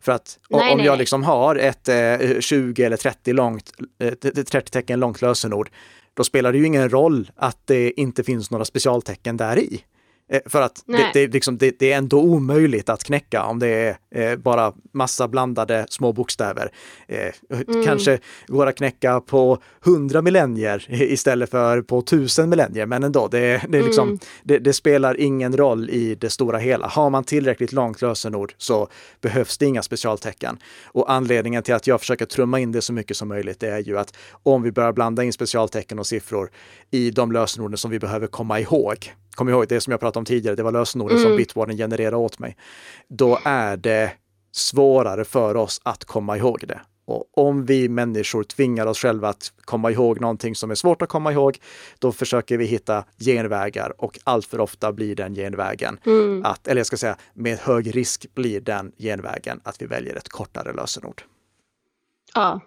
För 0.00 0.12
att 0.12 0.38
nej, 0.50 0.72
om 0.72 0.78
nej. 0.78 0.86
jag 0.86 0.98
liksom 0.98 1.24
har 1.24 1.56
ett 1.56 1.88
eh, 1.88 2.40
20 2.40 2.84
eller 2.84 2.96
30, 2.96 3.32
långt, 3.32 3.72
eh, 3.98 4.12
30 4.12 4.60
tecken 4.70 5.00
långt 5.00 5.22
lösenord, 5.22 5.70
då 6.14 6.24
spelar 6.24 6.52
det 6.52 6.58
ju 6.58 6.66
ingen 6.66 6.88
roll 6.88 7.30
att 7.36 7.58
det 7.64 8.00
inte 8.00 8.24
finns 8.24 8.50
några 8.50 8.64
specialtecken 8.64 9.36
där 9.36 9.58
i. 9.58 9.84
Eh, 10.28 10.40
för 10.46 10.62
att 10.62 10.82
det, 10.86 11.10
det, 11.14 11.26
liksom, 11.32 11.58
det, 11.58 11.78
det, 11.78 11.92
är 11.92 11.98
ändå 11.98 12.20
omöjligt 12.20 12.88
att 12.88 13.04
knäcka 13.04 13.44
om 13.44 13.58
det 13.58 13.68
är 13.68 13.96
eh, 14.14 14.36
bara 14.36 14.72
massa 14.92 15.28
blandade 15.28 15.86
små 15.88 16.12
bokstäver. 16.12 16.72
Eh, 17.08 17.32
mm. 17.68 17.84
Kanske 17.84 18.18
går 18.46 18.66
att 18.66 18.76
knäcka 18.76 19.20
på 19.20 19.58
hundra 19.80 20.22
millennier 20.22 20.86
istället 20.88 21.50
för 21.50 21.82
på 21.82 22.02
tusen 22.02 22.48
millennier, 22.48 22.86
men 22.86 23.04
ändå, 23.04 23.28
det, 23.28 23.62
det, 23.68 23.82
liksom, 23.82 24.18
mm. 24.48 24.72
spelar 24.72 25.20
ingen 25.20 25.56
roll 25.56 25.90
i 25.90 26.14
det 26.14 26.30
stora 26.30 26.58
hela. 26.58 26.86
Har 26.86 27.10
man 27.10 27.24
tillräckligt 27.24 27.72
långt 27.72 28.02
lösenord 28.02 28.54
så 28.58 28.88
behövs 29.20 29.58
det 29.58 29.66
inga 29.66 29.82
specialtecken. 29.82 30.58
Och 30.84 31.12
anledningen 31.12 31.62
till 31.62 31.74
att 31.74 31.86
jag 31.86 32.00
försöker 32.00 32.26
trumma 32.26 32.60
in 32.60 32.72
det 32.72 32.82
så 32.82 32.92
mycket 32.92 33.16
som 33.16 33.28
möjligt 33.28 33.62
är 33.62 33.78
ju 33.78 33.98
att 33.98 34.16
om 34.42 34.62
vi 34.62 34.72
börjar 34.72 34.92
blanda 34.92 35.24
in 35.24 35.32
specialtecken 35.32 35.98
och 35.98 36.06
siffror 36.06 36.50
i 36.90 37.10
de 37.10 37.32
lösenorden 37.32 37.78
som 37.78 37.90
vi 37.90 37.98
behöver 37.98 38.26
komma 38.26 38.60
ihåg, 38.60 39.12
kom 39.38 39.48
ihåg 39.48 39.68
det 39.68 39.80
som 39.80 39.90
jag 39.90 40.00
pratade 40.00 40.18
om 40.18 40.24
tidigare, 40.24 40.56
det 40.56 40.62
var 40.62 40.72
lösenorden 40.72 41.18
mm. 41.18 41.28
som 41.28 41.36
Bitwarden 41.36 41.76
genererade 41.76 42.16
åt 42.16 42.38
mig. 42.38 42.56
Då 43.08 43.38
är 43.44 43.76
det 43.76 44.12
svårare 44.52 45.24
för 45.24 45.56
oss 45.56 45.80
att 45.84 46.04
komma 46.04 46.36
ihåg 46.36 46.64
det. 46.68 46.80
Och 47.04 47.24
om 47.38 47.66
vi 47.66 47.88
människor 47.88 48.42
tvingar 48.42 48.86
oss 48.86 48.98
själva 48.98 49.28
att 49.28 49.52
komma 49.64 49.90
ihåg 49.90 50.20
någonting 50.20 50.54
som 50.54 50.70
är 50.70 50.74
svårt 50.74 51.02
att 51.02 51.08
komma 51.08 51.32
ihåg, 51.32 51.58
då 51.98 52.12
försöker 52.12 52.58
vi 52.58 52.64
hitta 52.64 53.04
genvägar 53.18 53.92
och 53.98 54.18
allt 54.24 54.46
för 54.46 54.60
ofta 54.60 54.92
blir 54.92 55.16
den 55.16 55.34
genvägen, 55.34 55.98
mm. 56.06 56.44
att, 56.44 56.68
eller 56.68 56.78
jag 56.78 56.86
ska 56.86 56.96
säga 56.96 57.16
med 57.34 57.58
hög 57.58 57.96
risk 57.96 58.26
blir 58.34 58.60
den 58.60 58.92
genvägen 58.98 59.60
att 59.64 59.82
vi 59.82 59.86
väljer 59.86 60.16
ett 60.16 60.28
kortare 60.28 60.72
lösenord. 60.72 61.22
Ja, 62.34 62.60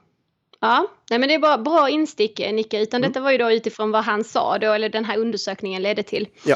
Ja, 0.62 0.88
nej 1.10 1.20
men 1.20 1.30
det 1.30 1.36
är 1.36 1.40
bara 1.40 1.58
bra 1.58 1.90
instick 1.90 2.40
Nicke, 2.40 2.82
utan 2.82 2.98
mm. 2.98 3.12
detta 3.12 3.20
var 3.20 3.32
ju 3.32 3.38
då 3.38 3.52
utifrån 3.52 3.92
vad 3.92 4.04
han 4.04 4.24
sa 4.24 4.58
då, 4.58 4.72
eller 4.74 4.90
den 4.90 5.06
här 5.06 5.18
undersökningen 5.18 5.82
ledde 5.82 6.04
till. 6.04 6.28
Ja. 6.44 6.56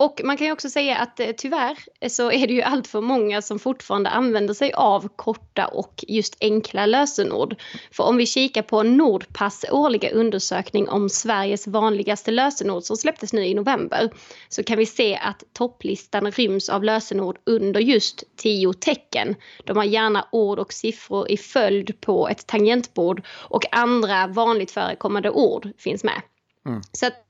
Och 0.00 0.20
man 0.24 0.36
kan 0.36 0.46
ju 0.46 0.52
också 0.52 0.70
säga 0.70 0.96
att 0.96 1.20
eh, 1.20 1.30
tyvärr 1.36 1.78
så 2.08 2.32
är 2.32 2.46
det 2.46 2.52
ju 2.52 2.62
allt 2.62 2.86
för 2.86 3.00
många 3.00 3.42
som 3.42 3.58
fortfarande 3.58 4.10
använder 4.10 4.54
sig 4.54 4.72
av 4.72 5.08
korta 5.16 5.66
och 5.66 6.04
just 6.08 6.36
enkla 6.40 6.86
lösenord. 6.86 7.56
För 7.90 8.04
om 8.04 8.16
vi 8.16 8.26
kikar 8.26 8.62
på 8.62 8.82
Nordpass 8.82 9.64
årliga 9.70 10.10
undersökning 10.10 10.88
om 10.88 11.08
Sveriges 11.08 11.66
vanligaste 11.66 12.30
lösenord 12.30 12.82
som 12.82 12.96
släpptes 12.96 13.32
nu 13.32 13.46
i 13.46 13.54
november 13.54 14.10
så 14.48 14.62
kan 14.62 14.78
vi 14.78 14.86
se 14.86 15.16
att 15.16 15.44
topplistan 15.52 16.30
ryms 16.30 16.68
av 16.68 16.84
lösenord 16.84 17.38
under 17.44 17.80
just 17.80 18.24
tio 18.36 18.72
tecken. 18.72 19.34
De 19.64 19.76
har 19.76 19.84
gärna 19.84 20.28
ord 20.32 20.58
och 20.58 20.72
siffror 20.72 21.30
i 21.30 21.36
följd 21.36 22.00
på 22.00 22.28
ett 22.28 22.46
tangentbord 22.46 23.26
och 23.28 23.76
andra 23.76 24.26
vanligt 24.26 24.70
förekommande 24.70 25.30
ord 25.30 25.68
finns 25.78 26.04
med. 26.04 26.22
Mm. 26.66 26.80
Så 26.92 27.06
att 27.06 27.27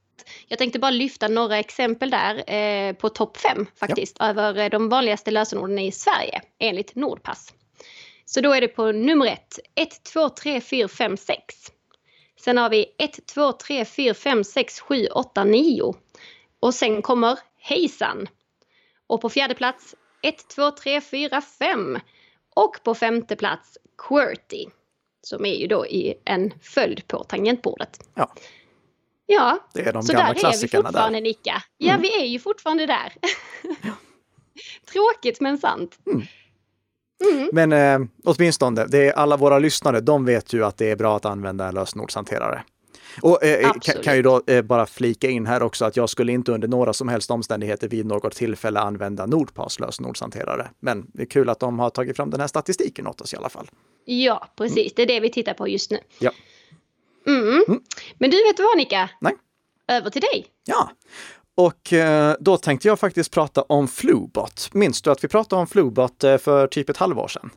jag 0.49 0.59
tänkte 0.59 0.79
bara 0.79 0.91
lyfta 0.91 1.29
några 1.29 1.59
exempel 1.59 2.11
där 2.11 2.55
eh, 2.55 2.93
på 2.93 3.09
topp 3.09 3.37
fem 3.37 3.67
faktiskt 3.77 4.17
ja. 4.19 4.29
över 4.29 4.59
eh, 4.59 4.71
de 4.71 4.89
vanligaste 4.89 5.31
lösenorden 5.31 5.79
i 5.79 5.93
Sverige 5.93 6.43
enligt 6.59 6.95
Nordpass. 6.95 7.55
Så 8.25 8.41
då 8.41 8.53
är 8.53 8.61
det 8.61 8.69
på 8.69 8.93
nummer 8.93 9.27
ett, 9.27 9.59
1, 9.75 10.03
2, 10.03 10.29
3, 10.29 10.61
4, 10.61 10.89
5, 10.89 11.17
6. 11.17 11.55
Sen 12.41 12.59
har 12.59 12.71
vi 12.71 12.87
1, 12.99 13.27
2, 13.27 13.53
3, 13.53 13.85
4, 13.85 14.15
5, 14.15 14.45
6, 14.45 14.81
7, 14.81 15.07
8, 15.07 15.45
9. 15.45 15.95
Och 16.61 16.75
sen 16.75 17.03
kommer 17.03 17.39
hejsan. 17.59 18.29
Och 19.07 19.21
på 19.21 19.29
fjärde 19.29 19.55
plats 19.55 19.95
1, 20.23 20.49
2, 20.49 20.71
3, 20.71 21.01
4, 21.01 21.41
5. 21.41 21.99
Och 22.55 22.77
på 22.85 22.95
femte 22.95 23.37
plats 23.37 23.79
QWERTY. 24.09 24.67
Som 25.23 25.45
är 25.45 25.55
ju 25.55 25.67
då 25.67 25.87
i 25.87 26.15
en 26.25 26.53
följd 26.63 27.09
på 27.09 27.25
tangentbordet. 27.25 27.99
Ja. 28.15 28.33
Ja, 29.31 29.59
det 29.75 29.81
är 29.81 29.93
de 29.93 30.03
så 30.03 30.13
gamla 30.13 30.33
där 30.33 30.49
är 30.49 30.61
vi 30.61 30.69
fortfarande 30.69 31.19
där. 31.19 31.23
Nicka. 31.23 31.63
Ja, 31.79 31.91
mm. 31.91 32.03
vi 32.03 32.23
är 32.23 32.27
ju 32.27 32.39
fortfarande 32.39 32.87
där. 32.87 33.13
Tråkigt 34.93 35.41
men 35.41 35.59
sant. 35.59 35.99
Mm. 36.07 36.23
Mm. 37.33 37.49
Men 37.53 37.73
eh, 37.73 38.09
åtminstone, 38.25 38.87
det 38.87 39.09
är 39.09 39.13
alla 39.13 39.37
våra 39.37 39.59
lyssnare, 39.59 40.01
de 40.01 40.25
vet 40.25 40.53
ju 40.53 40.65
att 40.65 40.77
det 40.77 40.91
är 40.91 40.97
bra 40.97 41.17
att 41.17 41.25
använda 41.25 41.69
en 41.69 41.75
lösenordshanterare. 41.75 42.63
Och 43.23 43.45
eh, 43.45 43.65
eh 43.65 43.73
kan, 43.81 44.03
kan 44.03 44.17
ju 44.17 44.23
då 44.23 44.43
eh, 44.47 44.63
bara 44.63 44.87
flika 44.87 45.31
in 45.31 45.47
här 45.47 45.63
också 45.63 45.85
att 45.85 45.97
jag 45.97 46.09
skulle 46.09 46.33
inte 46.33 46.53
under 46.53 46.69
några 46.69 46.93
som 46.93 47.09
helst 47.09 47.31
omständigheter 47.31 47.89
vid 47.89 48.07
något 48.07 48.35
tillfälle 48.35 48.81
använda 48.81 49.27
Nordpass 49.27 49.81
lösenordshanterare. 49.81 50.71
Men 50.81 51.07
det 51.15 51.23
är 51.23 51.27
kul 51.27 51.49
att 51.49 51.61
de 51.61 51.79
har 51.79 51.91
tagit 51.91 52.17
fram 52.17 52.31
den 52.31 52.41
här 52.41 52.49
statistiken 52.49 53.07
åt 53.07 53.21
oss 53.21 53.35
i 53.35 53.37
alla 53.37 53.49
fall. 53.49 53.71
Ja, 54.05 54.49
precis. 54.57 54.77
Mm. 54.77 54.93
Det 54.97 55.03
är 55.03 55.07
det 55.07 55.21
vi 55.21 55.31
tittar 55.31 55.55
på 55.55 55.69
just 55.69 55.91
nu. 55.91 55.99
Ja. 56.19 56.31
Mm. 57.27 57.65
Mm. 57.69 57.81
Men 58.19 58.31
du, 58.31 58.37
vet 58.45 58.57
du 58.57 58.63
vad 58.63 58.73
Annika? 58.73 59.11
Nej. 59.21 59.35
Över 59.89 60.11
till 60.11 60.21
dig. 60.21 60.47
Ja. 60.67 60.91
Och 61.57 61.93
eh, 61.93 62.37
då 62.41 62.57
tänkte 62.57 62.89
jag 62.89 63.01
faktiskt 63.01 63.33
prata 63.33 63.63
om 63.63 63.89
Flubot. 63.89 64.69
Minns 64.73 65.03
du 65.03 65.11
att 65.11 65.25
vi 65.25 65.29
pratade 65.29 65.61
om 65.61 65.67
Flubot 65.67 66.25
eh, 66.25 66.39
för 66.39 66.67
typ 66.67 66.89
ett 66.91 66.97
halvår 66.97 67.29
sedan? 67.29 67.51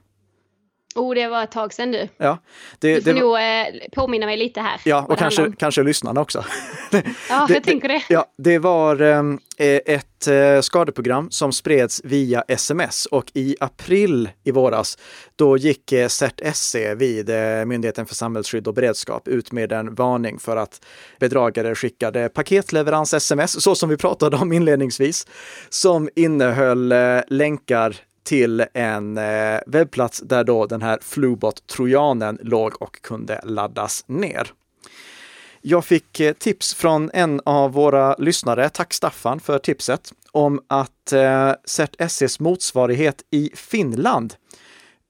Oh, 0.96 1.16
det 1.16 1.28
var 1.28 1.44
ett 1.44 1.52
tag 1.52 1.74
sedan 1.74 1.92
du. 1.92 2.08
Ja, 2.18 2.38
det, 2.80 2.96
du 2.96 3.02
får 3.02 3.14
det, 3.14 3.20
nog 3.20 3.38
eh, 3.38 3.90
påminna 3.92 4.26
mig 4.26 4.38
lite 4.38 4.62
här. 4.62 4.82
Ja, 4.86 5.06
och 5.10 5.18
kanske, 5.18 5.52
kanske 5.58 5.84
lyssnarna 5.84 6.22
också. 6.22 6.46
ja, 7.30 7.46
det, 7.48 7.54
jag 7.54 7.64
tänker 7.64 7.88
det. 7.88 8.04
Ja, 8.10 8.26
det 8.38 8.60
var 8.60 9.02
ehm, 9.02 9.40
eh, 9.58 9.80
ett 9.86 10.28
eh, 10.28 10.62
skadeprogram 10.62 11.32
som 11.32 11.52
spreds 11.52 12.02
via 12.04 12.42
sms 12.48 13.06
och 13.06 13.32
i 13.34 13.56
april 13.60 14.30
i 14.44 14.52
våras 14.52 14.98
då 15.36 15.58
gick 15.58 15.92
eh, 15.92 16.08
CERT-SE 16.08 16.96
vid 16.96 17.30
eh, 17.30 17.66
Myndigheten 17.66 18.06
för 18.06 18.16
samhällsskydd 18.16 18.68
och 18.68 18.74
beredskap 18.74 19.28
ut 19.28 19.52
med 19.52 19.72
en 19.72 19.96
varning 19.96 20.40
för 20.40 20.58
att 20.58 20.86
bedragare 21.20 21.76
skickade 21.76 22.30
paketleverans-sms, 22.30 23.62
så 23.62 23.76
som 23.76 23.90
vi 23.90 23.98
pratade 23.98 24.38
om 24.38 24.52
inledningsvis, 24.52 25.28
som 25.70 26.10
innehöll 26.16 26.92
eh, 26.92 27.20
länkar 27.28 27.96
till 28.24 28.66
en 28.74 29.18
eh, 29.18 29.60
webbplats 29.68 30.20
där 30.20 30.44
då 30.44 30.66
den 30.66 30.82
här 30.82 31.00
Flubot-trojanen 31.02 32.40
låg 32.42 32.82
och 32.82 33.02
kunde 33.02 33.42
laddas 33.44 34.04
ner. 34.08 34.54
Jag 35.62 35.86
fick 35.86 36.20
eh, 36.20 36.34
tips 36.34 36.74
från 36.74 37.12
en 37.14 37.42
av 37.46 37.72
våra 37.72 38.16
lyssnare, 38.16 38.70
tack 38.70 38.94
Staffan 38.94 39.40
för 39.40 39.60
tipset, 39.60 40.14
om 40.32 40.62
att 40.68 41.14
eh, 41.14 41.54
CERT-SEs 41.66 42.42
motsvarighet 42.42 43.24
i 43.32 43.52
Finland 43.56 44.34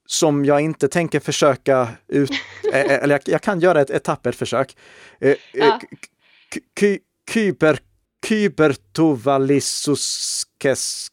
som 0.05 0.45
jag 0.45 0.61
inte 0.61 0.87
tänker 0.87 1.19
försöka 1.19 1.87
ut, 2.07 2.31
eller 2.73 3.15
jag, 3.15 3.21
jag, 3.25 3.41
kan 3.41 3.59
göra 3.59 3.81
ett, 3.81 3.89
ett 3.89 4.03
tappert 4.03 4.35
försök. 4.35 4.77
Ja. 5.53 5.79
Kyber, 7.33 7.79
kybertovalissuskes 8.27 11.07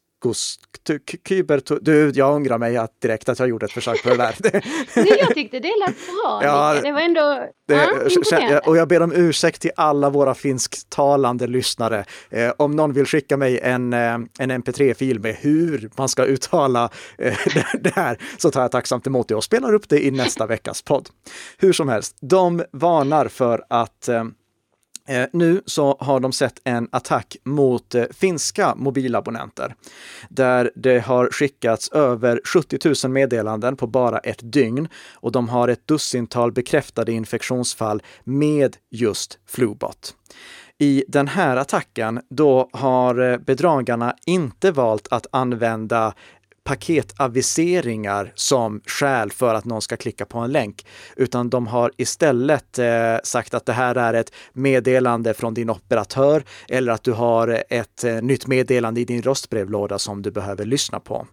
Kyber, 1.28 1.80
du, 1.80 2.12
jag 2.14 2.34
ångrar 2.34 2.58
mig 2.58 2.76
att 2.76 3.00
direkt 3.00 3.28
att 3.28 3.38
jag 3.38 3.48
gjorde 3.48 3.66
ett 3.66 3.72
försök 3.72 4.02
på 4.02 4.08
det 4.08 4.16
där. 4.16 4.34
Nej, 4.96 5.16
jag 5.18 5.34
tyckte 5.34 5.58
det 5.58 5.72
lät 5.87 5.96
bra. 6.06 6.40
Ja, 6.44 6.80
det 6.82 6.92
var 6.92 7.00
ändå 7.00 7.44
det, 7.68 7.75
ja, 8.30 8.60
Och 8.66 8.76
jag 8.76 8.88
ber 8.88 9.02
om 9.02 9.12
ursäkt 9.12 9.62
till 9.62 9.70
alla 9.76 10.10
våra 10.10 10.34
finsktalande 10.34 11.46
lyssnare. 11.46 12.04
Eh, 12.30 12.52
om 12.56 12.70
någon 12.70 12.92
vill 12.92 13.06
skicka 13.06 13.37
mig 13.37 13.58
en, 13.58 13.92
eh, 13.92 14.14
en 14.38 14.50
mp3-fil 14.50 15.20
med 15.20 15.34
hur 15.34 15.90
man 15.96 16.08
ska 16.08 16.25
uttala 16.25 16.90
eh, 17.18 17.38
det 17.80 17.94
här 17.94 18.18
så 18.38 18.50
tar 18.50 18.60
jag 18.60 18.72
tacksamt 18.72 19.06
emot 19.06 19.28
det 19.28 19.34
och 19.34 19.44
spelar 19.44 19.75
upp 19.75 19.88
det 19.88 20.04
i 20.06 20.10
nästa 20.10 20.46
veckas 20.46 20.82
podd. 20.82 21.08
Hur 21.58 21.72
som 21.72 21.88
helst, 21.88 22.16
de 22.20 22.64
varnar 22.72 23.28
för 23.28 23.64
att 23.68 24.08
eh, 24.08 24.18
Eh, 24.18 24.25
Eh, 25.09 25.27
nu 25.33 25.62
så 25.67 25.97
har 26.00 26.21
de 26.21 26.33
sett 26.33 26.61
en 26.65 26.88
attack 26.93 27.37
mot 27.45 27.95
eh, 27.95 28.05
finska 28.11 28.75
mobilabonnenter 28.75 29.75
där 30.29 30.71
det 30.75 30.99
har 30.99 31.29
skickats 31.31 31.88
över 31.88 32.41
70 32.45 33.07
000 33.07 33.12
meddelanden 33.12 33.77
på 33.77 33.87
bara 33.87 34.19
ett 34.19 34.53
dygn 34.53 34.88
och 35.15 35.33
de 35.33 35.49
har 35.49 35.69
ett 35.69 35.87
dussintal 35.87 36.53
bekräftade 36.53 37.12
infektionsfall 37.12 38.03
med 38.25 38.77
just 38.91 39.38
Flubot. 39.47 40.15
I 40.81 41.05
den 41.09 41.29
här 41.29 41.57
attacken, 41.57 42.21
då 42.31 42.69
har 42.73 43.33
eh, 43.33 43.38
bedragarna 43.38 44.15
inte 44.27 44.73
valt 44.73 45.09
att 45.11 45.27
använda 45.33 46.15
paketaviseringar 46.68 48.32
som 48.34 48.80
skäl 48.87 49.30
för 49.30 49.54
att 49.54 49.64
någon 49.64 49.82
ska 49.82 49.96
klicka 49.96 50.26
på 50.26 50.38
en 50.38 50.52
länk, 50.52 50.87
utan 51.16 51.50
de 51.50 51.66
har 51.66 51.92
istället 51.96 52.78
eh, 52.78 53.16
sagt 53.25 53.54
att 53.54 53.66
det 53.66 53.72
här 53.72 53.94
är 53.94 54.14
ett 54.14 54.32
meddelande 54.52 55.34
från 55.34 55.54
din 55.54 55.70
operatör 55.70 56.42
eller 56.68 56.92
att 56.92 57.02
du 57.02 57.12
har 57.12 57.62
ett 57.68 58.04
eh, 58.04 58.22
nytt 58.22 58.46
meddelande 58.46 59.00
i 59.00 59.04
din 59.04 59.22
röstbrevlåda 59.22 59.98
som 59.98 60.22
du 60.22 60.30
behöver 60.30 60.64
lyssna 60.64 61.00
på. 61.00 61.26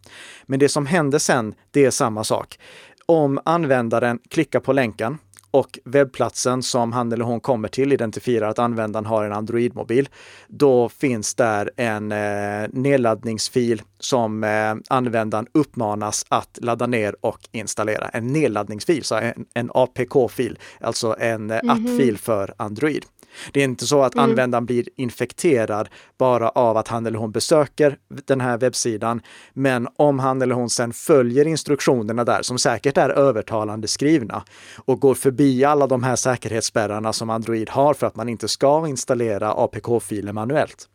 Men 0.46 0.60
det 0.60 0.70
som 0.70 0.86
hände 0.86 1.20
sen, 1.20 1.54
det 1.72 1.86
är 1.86 1.92
samma 1.92 2.24
sak. 2.24 2.60
Om 3.06 3.40
användaren 3.46 4.20
klickar 4.30 4.60
på 4.60 4.74
länken 4.74 5.18
och 5.56 5.80
webbplatsen 5.86 6.64
som 6.64 6.94
han 6.94 7.12
eller 7.12 7.26
hon 7.26 7.40
kommer 7.40 7.68
till 7.68 7.94
identifierar 7.94 8.50
att 8.50 8.60
användaren 8.60 9.06
har 9.06 9.26
en 9.26 9.34
Android-mobil, 9.34 10.10
då 10.48 10.90
finns 10.90 11.36
där 11.36 11.72
en 11.78 12.12
eh, 12.12 12.70
nedladdningsfil 12.72 13.82
som 14.00 14.44
eh, 14.44 14.76
användaren 14.90 15.48
uppmanas 15.52 16.26
att 16.30 16.60
ladda 16.62 16.88
ner 16.88 17.16
och 17.22 17.40
installera. 17.52 18.10
En 18.10 18.28
nedladdningsfil, 18.28 19.04
så 19.04 19.16
en, 19.16 19.46
en 19.54 19.72
APK-fil, 19.74 20.60
alltså 20.80 21.16
en 21.20 21.52
mm 21.52 21.66
-hmm. 21.66 21.72
appfil 21.72 22.18
för 22.18 22.54
Android. 22.58 23.06
Det 23.52 23.60
är 23.60 23.64
inte 23.64 23.88
så 23.88 24.02
att 24.02 24.16
mm. 24.16 24.30
användaren 24.30 24.66
blir 24.66 24.90
infekterad 24.96 25.90
bara 26.18 26.50
av 26.50 26.78
att 26.78 26.88
han 26.88 27.06
eller 27.06 27.20
hon 27.20 27.32
besöker 27.32 27.98
den 28.26 28.42
här 28.42 28.58
webbsidan. 28.58 29.22
Men 29.54 29.88
om 29.96 30.20
han 30.20 30.42
eller 30.42 30.56
hon 30.56 30.70
sen 30.70 30.94
följer 30.94 31.48
instruktionerna 31.48 32.24
där, 32.24 32.42
som 32.42 32.60
säkert 32.60 32.98
är 32.98 33.10
övertalande 33.10 33.88
skrivna, 33.88 34.44
och 34.86 35.00
går 35.00 35.16
förbi 35.16 35.64
alla 35.64 35.88
de 35.88 36.04
här 36.04 36.16
säkerhetsspärrarna 36.16 37.14
som 37.14 37.30
Android 37.30 37.70
har 37.70 37.94
för 37.94 38.08
att 38.08 38.16
man 38.16 38.30
inte 38.30 38.48
ska 38.48 38.88
installera 38.88 39.54
APK-filer 39.54 40.34
manuellt, 40.34 40.90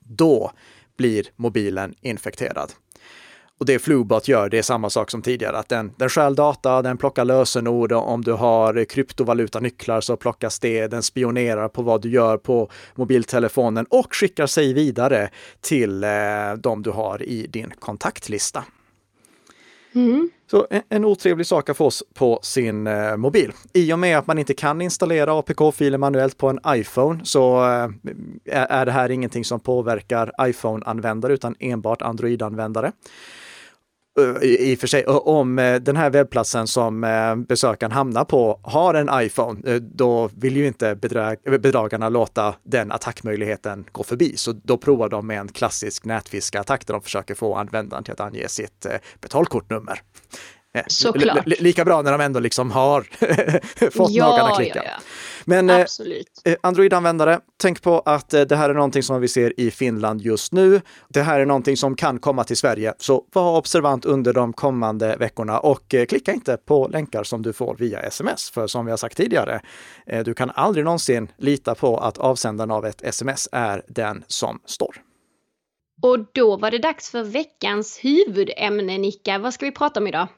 då 0.00 0.52
blir 0.96 1.26
mobilen 1.36 1.94
infekterad. 2.00 2.72
Och 3.58 3.66
det 3.66 3.78
Flubot 3.78 4.28
gör, 4.28 4.48
det 4.48 4.58
är 4.58 4.62
samma 4.62 4.90
sak 4.90 5.10
som 5.10 5.22
tidigare, 5.22 5.58
att 5.58 5.68
den, 5.68 5.92
den 5.96 6.08
stjäl 6.08 6.34
data, 6.34 6.82
den 6.82 6.96
plockar 6.96 7.24
lösenord. 7.24 7.92
Om 7.92 8.24
du 8.24 8.32
har 8.32 8.84
kryptovalutanycklar 8.84 10.00
så 10.00 10.16
plockas 10.16 10.58
det, 10.58 10.86
den 10.86 11.02
spionerar 11.02 11.68
på 11.68 11.82
vad 11.82 12.02
du 12.02 12.10
gör 12.10 12.36
på 12.36 12.70
mobiltelefonen 12.94 13.86
och 13.90 14.14
skickar 14.14 14.46
sig 14.46 14.72
vidare 14.72 15.30
till 15.60 16.04
eh, 16.04 16.10
de 16.58 16.82
du 16.82 16.90
har 16.90 17.22
i 17.22 17.46
din 17.46 17.72
kontaktlista. 17.78 18.64
Mm. 19.94 20.30
Så 20.50 20.66
en, 20.70 20.82
en 20.88 21.04
otrevlig 21.04 21.46
sak 21.46 21.68
att 21.68 21.76
få 21.76 21.90
på 22.14 22.40
sin 22.42 22.86
eh, 22.86 23.16
mobil. 23.16 23.52
I 23.72 23.92
och 23.92 23.98
med 23.98 24.18
att 24.18 24.26
man 24.26 24.38
inte 24.38 24.54
kan 24.54 24.80
installera 24.80 25.38
APK-filer 25.38 25.98
manuellt 25.98 26.38
på 26.38 26.48
en 26.48 26.60
iPhone 26.66 27.20
så 27.24 27.64
eh, 27.64 27.88
är 28.44 28.86
det 28.86 28.92
här 28.92 29.10
ingenting 29.10 29.44
som 29.44 29.60
påverkar 29.60 30.32
iPhone-användare 30.40 31.32
utan 31.32 31.54
enbart 31.58 32.02
Android-användare. 32.02 32.92
Eh, 34.18 34.42
I 34.42 34.74
och 34.74 34.78
för 34.78 34.86
sig, 34.86 35.06
om 35.06 35.58
eh, 35.58 35.74
den 35.76 35.96
här 35.96 36.10
webbplatsen 36.10 36.66
som 36.66 37.04
eh, 37.04 37.36
besökaren 37.36 37.92
hamnar 37.92 38.24
på 38.24 38.60
har 38.62 38.94
en 38.94 39.08
iPhone, 39.12 39.78
då 39.78 40.30
vill 40.36 40.56
ju 40.56 40.66
inte 40.66 40.94
bedragarna 41.58 42.08
låta 42.08 42.54
den 42.62 42.92
attackmöjligheten 42.92 43.84
gå 43.92 44.02
förbi. 44.02 44.36
Så 44.36 44.52
då 44.52 44.76
provar 44.76 45.08
de 45.08 45.26
med 45.26 45.40
en 45.40 45.48
klassisk 45.48 46.04
nätfiskattack 46.04 46.86
där 46.86 46.94
de 46.94 47.02
försöker 47.02 47.34
få 47.34 47.54
användaren 47.54 48.04
till 48.04 48.12
att 48.12 48.20
ange 48.20 48.48
sitt 48.48 48.86
betalkortnummer. 49.20 50.02
Såklart. 50.86 51.46
Lika 51.46 51.84
bra 51.84 52.02
när 52.02 52.12
de 52.12 52.20
ändå 52.20 52.40
liksom 52.40 52.70
har 52.70 53.02
fått 53.90 54.10
ja, 54.10 54.28
nagarna 54.28 54.54
klicka. 54.54 54.82
Ja, 54.84 54.90
ja. 54.96 55.02
Men 55.48 55.70
eh, 55.70 55.86
Android-användare, 56.60 57.40
tänk 57.56 57.82
på 57.82 58.02
att 58.04 58.34
eh, 58.34 58.40
det 58.40 58.56
här 58.56 58.70
är 58.70 58.74
någonting 58.74 59.02
som 59.02 59.20
vi 59.20 59.28
ser 59.28 59.60
i 59.60 59.70
Finland 59.70 60.20
just 60.20 60.52
nu. 60.52 60.80
Det 61.08 61.22
här 61.22 61.40
är 61.40 61.46
någonting 61.46 61.76
som 61.76 61.96
kan 61.96 62.18
komma 62.18 62.44
till 62.44 62.56
Sverige, 62.56 62.94
så 62.98 63.24
var 63.32 63.58
observant 63.58 64.04
under 64.04 64.32
de 64.32 64.52
kommande 64.52 65.16
veckorna 65.16 65.58
och 65.58 65.94
eh, 65.94 66.06
klicka 66.06 66.32
inte 66.32 66.56
på 66.56 66.88
länkar 66.88 67.24
som 67.24 67.42
du 67.42 67.52
får 67.52 67.76
via 67.78 68.00
sms. 68.00 68.50
För 68.50 68.66
som 68.66 68.84
vi 68.84 68.90
har 68.90 68.96
sagt 68.96 69.16
tidigare, 69.16 69.60
eh, 70.06 70.24
du 70.24 70.34
kan 70.34 70.50
aldrig 70.50 70.84
någonsin 70.84 71.28
lita 71.36 71.74
på 71.74 71.98
att 71.98 72.18
avsändaren 72.18 72.70
av 72.70 72.86
ett 72.86 73.02
sms 73.02 73.48
är 73.52 73.82
den 73.88 74.24
som 74.26 74.60
står. 74.64 75.07
Och 76.00 76.18
då 76.32 76.56
var 76.56 76.70
det 76.70 76.78
dags 76.78 77.10
för 77.10 77.22
veckans 77.22 77.98
huvudämne, 78.02 78.98
Nicka. 78.98 79.38
Vad 79.38 79.54
ska 79.54 79.66
vi 79.66 79.72
prata 79.72 80.00
om 80.00 80.06
idag? 80.06 80.28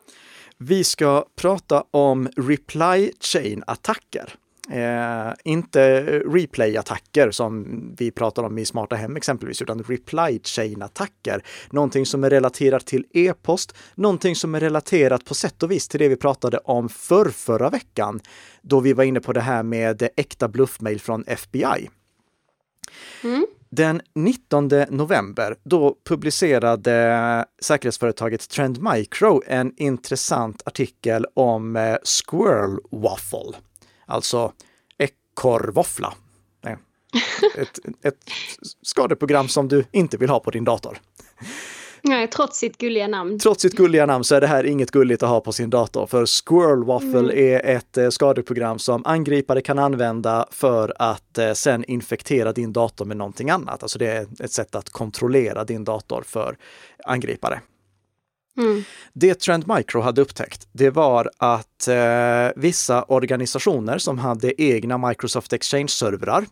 Vi 0.59 0.85
ska 0.85 1.25
prata 1.37 1.85
om 1.91 2.29
reply 2.37 3.13
chain-attacker. 3.21 4.35
Eh, 4.71 5.33
inte 5.45 6.03
replay-attacker 6.21 7.31
som 7.31 7.81
vi 7.99 8.11
pratar 8.11 8.43
om 8.43 8.59
i 8.59 8.65
smarta 8.65 8.97
hem 8.97 9.17
exempelvis, 9.17 9.63
utan 9.63 9.83
reply 9.83 10.39
chain-attacker. 10.43 11.45
Någonting 11.71 12.07
som 12.07 12.25
är 12.25 12.31
relaterat 12.31 12.87
till 12.87 13.07
e-post, 13.13 13.77
någonting 13.95 14.37
som 14.37 14.55
är 14.55 14.61
relaterat 14.61 15.25
på 15.25 15.35
sätt 15.35 15.63
och 15.63 15.71
vis 15.71 15.89
till 15.89 16.01
det 16.01 16.09
vi 16.09 16.17
pratade 16.17 16.59
om 16.59 16.89
för 16.89 17.29
förra 17.29 17.71
veckan, 17.71 18.21
då 18.63 18.81
vi 18.81 18.93
var 18.93 19.05
inne 19.05 19.21
på 19.21 19.33
det 19.33 19.41
här 19.41 19.63
med 19.63 20.09
äkta 20.17 20.49
bluffmail 20.49 21.01
från 21.01 21.25
FBI. 21.27 21.91
Mm. 23.25 23.47
Den 23.73 24.01
19 24.15 24.69
november, 24.89 25.57
då 25.63 25.97
publicerade 26.05 27.45
säkerhetsföretaget 27.63 28.49
Trend 28.49 28.79
Micro 28.83 29.43
en 29.47 29.73
intressant 29.77 30.63
artikel 30.65 31.27
om 31.35 31.77
eh, 31.77 31.97
Squirrel 32.05 32.79
Waffle, 32.91 33.59
alltså 34.07 34.53
ekorrvåffla. 34.99 36.15
Ett, 37.57 37.79
ett 38.03 38.17
skadeprogram 38.83 39.49
som 39.49 39.69
du 39.69 39.85
inte 39.93 40.17
vill 40.17 40.31
ha 40.31 40.41
på 40.41 40.51
din 40.51 40.65
dator. 40.65 40.99
Nej, 42.03 42.29
trots 42.29 42.59
sitt 42.59 42.79
gulliga 42.79 43.09
namn. 43.09 43.39
Trots 43.39 43.63
sitt 43.63 43.77
gulliga 43.77 44.07
namn 44.07 44.25
så 44.25 44.35
är 44.35 44.41
det 44.41 44.47
här 44.47 44.65
inget 44.65 44.91
gulligt 44.91 45.23
att 45.23 45.29
ha 45.29 45.41
på 45.41 45.53
sin 45.53 45.71
dator. 45.71 46.07
För 46.07 46.27
Squirrel 46.27 46.85
Waffle 46.85 47.19
mm. 47.19 47.39
är 47.39 47.77
ett 47.77 47.97
eh, 47.97 48.09
skadeprogram 48.09 48.79
som 48.79 49.07
angripare 49.07 49.61
kan 49.61 49.79
använda 49.79 50.47
för 50.51 50.93
att 50.99 51.39
eh, 51.39 51.53
sen 51.53 51.85
infektera 51.85 52.53
din 52.53 52.73
dator 52.73 53.05
med 53.05 53.17
någonting 53.17 53.51
annat. 53.51 53.83
Alltså 53.83 53.99
det 53.99 54.07
är 54.07 54.27
ett 54.41 54.53
sätt 54.53 54.75
att 54.75 54.91
kontrollera 54.91 55.65
din 55.65 55.85
dator 55.85 56.23
för 56.27 56.57
angripare. 57.05 57.61
Mm. 58.59 58.85
Det 59.13 59.35
Trend 59.35 59.65
Micro 59.77 60.01
hade 60.01 60.21
upptäckt, 60.21 60.69
det 60.73 60.91
var 60.91 61.31
att 61.37 61.89
eh, 61.89 62.49
vissa 62.57 63.03
organisationer 63.03 63.99
som 63.99 64.19
hade 64.19 64.63
egna 64.63 65.09
Microsoft 65.09 65.53
Exchange-servrar 65.53 66.47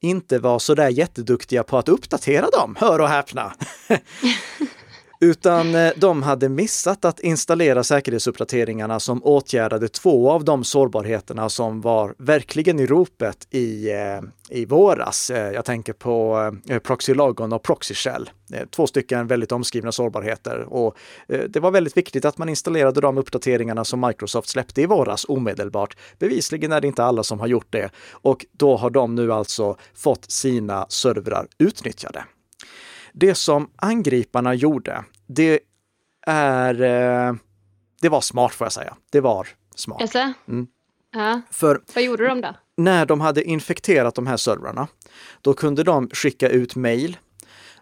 inte 0.00 0.38
var 0.38 0.58
så 0.58 0.74
där 0.74 0.88
jätteduktiga 0.88 1.62
på 1.62 1.78
att 1.78 1.88
uppdatera 1.88 2.46
dem, 2.50 2.76
hör 2.78 3.00
och 3.00 3.08
häpna. 3.08 3.52
Utan 5.24 5.74
eh, 5.74 5.92
de 5.96 6.22
hade 6.22 6.48
missat 6.48 7.04
att 7.04 7.20
installera 7.20 7.84
säkerhetsuppdateringarna 7.84 9.00
som 9.00 9.24
åtgärdade 9.24 9.88
två 9.88 10.30
av 10.30 10.44
de 10.44 10.64
sårbarheterna 10.64 11.48
som 11.48 11.80
var 11.80 12.14
verkligen 12.18 12.80
i 12.80 12.86
ropet 12.86 13.46
i, 13.50 13.90
eh, 13.90 14.20
i 14.48 14.64
våras. 14.64 15.30
Eh, 15.30 15.52
jag 15.52 15.64
tänker 15.64 15.92
på 15.92 16.52
Proxy 16.82 17.14
Logon 17.14 17.52
och 17.52 17.62
Proxy 17.62 17.94
Shell. 17.94 18.30
Två 18.70 18.86
stycken 18.86 19.26
väldigt 19.26 19.52
omskrivna 19.52 19.92
sårbarheter 19.92 20.60
och 20.60 20.96
det 21.48 21.60
var 21.60 21.70
väldigt 21.70 21.96
viktigt 21.96 22.24
att 22.24 22.38
man 22.38 22.48
installerade 22.48 23.00
de 23.00 23.18
uppdateringarna 23.18 23.84
som 23.84 24.00
Microsoft 24.00 24.48
släppte 24.48 24.82
i 24.82 24.86
våras 24.86 25.26
omedelbart. 25.28 25.96
Bevisligen 26.18 26.72
är 26.72 26.80
det 26.80 26.86
inte 26.86 27.04
alla 27.04 27.22
som 27.22 27.40
har 27.40 27.46
gjort 27.46 27.66
det 27.70 27.90
och 28.10 28.46
då 28.52 28.76
har 28.76 28.90
de 28.90 29.14
nu 29.14 29.32
alltså 29.32 29.76
fått 29.94 30.30
sina 30.30 30.86
servrar 30.88 31.46
utnyttjade. 31.58 32.24
Det 33.16 33.34
som 33.34 33.70
angriparna 33.76 34.54
gjorde, 34.54 35.04
det 35.26 35.60
är 36.26 36.82
eh, 36.82 37.34
det 38.00 38.08
var 38.08 38.20
smart 38.20 38.52
får 38.52 38.64
jag 38.64 38.72
säga. 38.72 38.96
Det 39.12 39.20
var 39.20 39.48
smart. 39.74 40.14
Mm. 40.48 40.66
Ja. 41.12 41.40
För 41.50 41.80
Vad 41.94 42.04
gjorde 42.04 42.28
de 42.28 42.40
då? 42.40 42.54
när 42.76 43.06
de 43.06 43.20
hade 43.20 43.44
infekterat 43.44 44.14
de 44.14 44.26
här 44.26 44.36
servrarna, 44.36 44.88
då 45.40 45.54
kunde 45.54 45.82
de 45.82 46.08
skicka 46.08 46.48
ut 46.48 46.76
mejl 46.76 47.16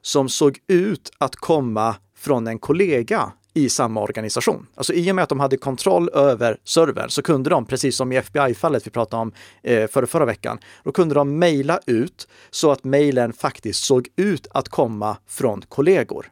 som 0.02 0.28
såg 0.28 0.58
ut 0.66 1.10
att 1.18 1.36
komma 1.36 1.96
från 2.16 2.46
en 2.46 2.58
kollega 2.58 3.32
i 3.54 3.68
samma 3.68 4.00
organisation. 4.00 4.66
Alltså 4.74 4.92
i 4.92 5.10
och 5.10 5.14
med 5.14 5.22
att 5.22 5.28
de 5.28 5.40
hade 5.40 5.56
kontroll 5.56 6.08
över 6.08 6.56
servern 6.64 7.10
så 7.10 7.22
kunde 7.22 7.50
de, 7.50 7.66
precis 7.66 7.96
som 7.96 8.12
i 8.12 8.16
FBI-fallet 8.16 8.86
vi 8.86 8.90
pratade 8.90 9.22
om 9.22 9.32
eh, 9.62 9.86
förra, 9.90 10.06
förra 10.06 10.24
veckan, 10.24 10.58
då 10.84 10.92
kunde 10.92 11.14
de 11.14 11.38
mejla 11.38 11.80
ut 11.86 12.28
så 12.50 12.70
att 12.70 12.84
mejlen 12.84 13.32
faktiskt 13.32 13.84
såg 13.84 14.08
ut 14.16 14.46
att 14.50 14.68
komma 14.68 15.16
från 15.26 15.62
kollegor. 15.68 16.30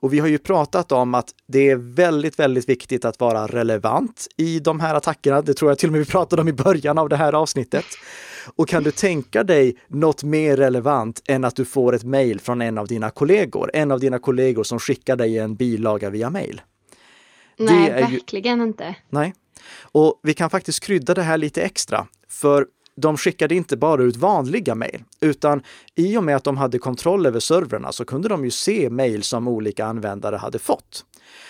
Och 0.00 0.12
vi 0.12 0.18
har 0.18 0.28
ju 0.28 0.38
pratat 0.38 0.92
om 0.92 1.14
att 1.14 1.30
det 1.46 1.70
är 1.70 1.76
väldigt, 1.76 2.38
väldigt 2.38 2.68
viktigt 2.68 3.04
att 3.04 3.20
vara 3.20 3.46
relevant 3.46 4.26
i 4.36 4.58
de 4.60 4.80
här 4.80 4.94
attackerna. 4.94 5.42
Det 5.42 5.54
tror 5.54 5.70
jag 5.70 5.78
till 5.78 5.88
och 5.88 5.92
med 5.92 5.98
vi 5.98 6.06
pratade 6.06 6.42
om 6.42 6.48
i 6.48 6.52
början 6.52 6.98
av 6.98 7.08
det 7.08 7.16
här 7.16 7.32
avsnittet. 7.32 7.84
Och 8.56 8.68
kan 8.68 8.82
du 8.82 8.90
tänka 8.90 9.44
dig 9.44 9.76
något 9.88 10.22
mer 10.22 10.56
relevant 10.56 11.22
än 11.28 11.44
att 11.44 11.56
du 11.56 11.64
får 11.64 11.94
ett 11.94 12.04
mejl 12.04 12.40
från 12.40 12.62
en 12.62 12.78
av 12.78 12.86
dina 12.86 13.10
kollegor? 13.10 13.70
En 13.74 13.90
av 13.90 14.00
dina 14.00 14.18
kollegor 14.18 14.64
som 14.64 14.78
skickar 14.78 15.16
dig 15.16 15.38
en 15.38 15.54
bilaga 15.54 16.10
via 16.10 16.30
mejl. 16.30 16.60
Nej, 17.58 17.90
är 17.90 18.08
ju- 18.08 18.16
verkligen 18.16 18.60
inte. 18.62 18.94
Nej. 19.10 19.34
Och 19.82 20.20
vi 20.22 20.34
kan 20.34 20.50
faktiskt 20.50 20.80
krydda 20.84 21.14
det 21.14 21.22
här 21.22 21.38
lite 21.38 21.62
extra. 21.62 22.06
För 22.28 22.66
de 23.00 23.16
skickade 23.16 23.54
inte 23.54 23.76
bara 23.76 24.02
ut 24.02 24.16
vanliga 24.16 24.74
mejl, 24.74 25.02
utan 25.20 25.62
i 25.94 26.16
och 26.16 26.24
med 26.24 26.36
att 26.36 26.44
de 26.44 26.56
hade 26.56 26.78
kontroll 26.78 27.26
över 27.26 27.40
servrarna 27.40 27.92
så 27.92 28.04
kunde 28.04 28.28
de 28.28 28.44
ju 28.44 28.50
se 28.50 28.90
mejl 28.90 29.22
som 29.22 29.48
olika 29.48 29.84
användare 29.84 30.36
hade 30.36 30.58
fått. 30.58 31.04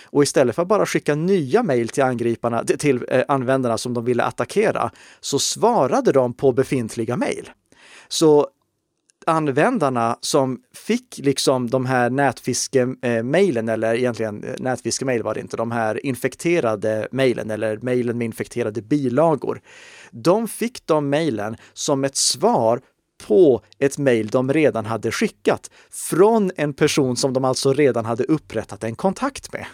Och 0.04 0.22
istället 0.22 0.54
för 0.54 0.62
att 0.62 0.68
bara 0.68 0.86
skicka 0.86 1.14
nya 1.14 1.62
mejl 1.62 1.88
till 1.88 2.02
angriparna, 2.02 2.64
till 2.64 3.04
eh, 3.08 3.22
användarna 3.28 3.78
som 3.78 3.94
de 3.94 4.04
ville 4.04 4.24
attackera, 4.24 4.90
så 5.20 5.38
svarade 5.38 6.12
de 6.12 6.34
på 6.34 6.52
befintliga 6.52 7.16
mejl. 7.16 7.50
Så 8.08 8.48
användarna 9.28 10.18
som 10.20 10.60
fick 10.74 11.18
liksom 11.18 11.70
de 11.70 11.86
här 11.86 12.10
nätfiske-mejlen, 12.10 13.68
eller 13.68 13.94
egentligen 13.94 14.44
eh, 14.44 14.54
nätfiske-mejl 14.58 15.22
var 15.22 15.34
det 15.34 15.40
inte, 15.40 15.56
de 15.56 15.70
här 15.70 16.06
infekterade 16.06 17.08
mejlen 17.12 17.50
eller 17.50 17.76
mejlen 17.76 18.18
med 18.18 18.24
infekterade 18.24 18.82
bilagor. 18.82 19.60
De 20.10 20.48
fick 20.48 20.86
de 20.86 21.10
mejlen 21.10 21.56
som 21.72 22.04
ett 22.04 22.16
svar 22.16 22.80
på 23.26 23.62
ett 23.78 23.98
mejl 23.98 24.28
de 24.28 24.52
redan 24.52 24.86
hade 24.86 25.12
skickat 25.12 25.70
från 25.90 26.50
en 26.56 26.72
person 26.72 27.16
som 27.16 27.32
de 27.32 27.44
alltså 27.44 27.72
redan 27.72 28.04
hade 28.04 28.24
upprättat 28.24 28.84
en 28.84 28.96
kontakt 28.96 29.52
med. 29.52 29.66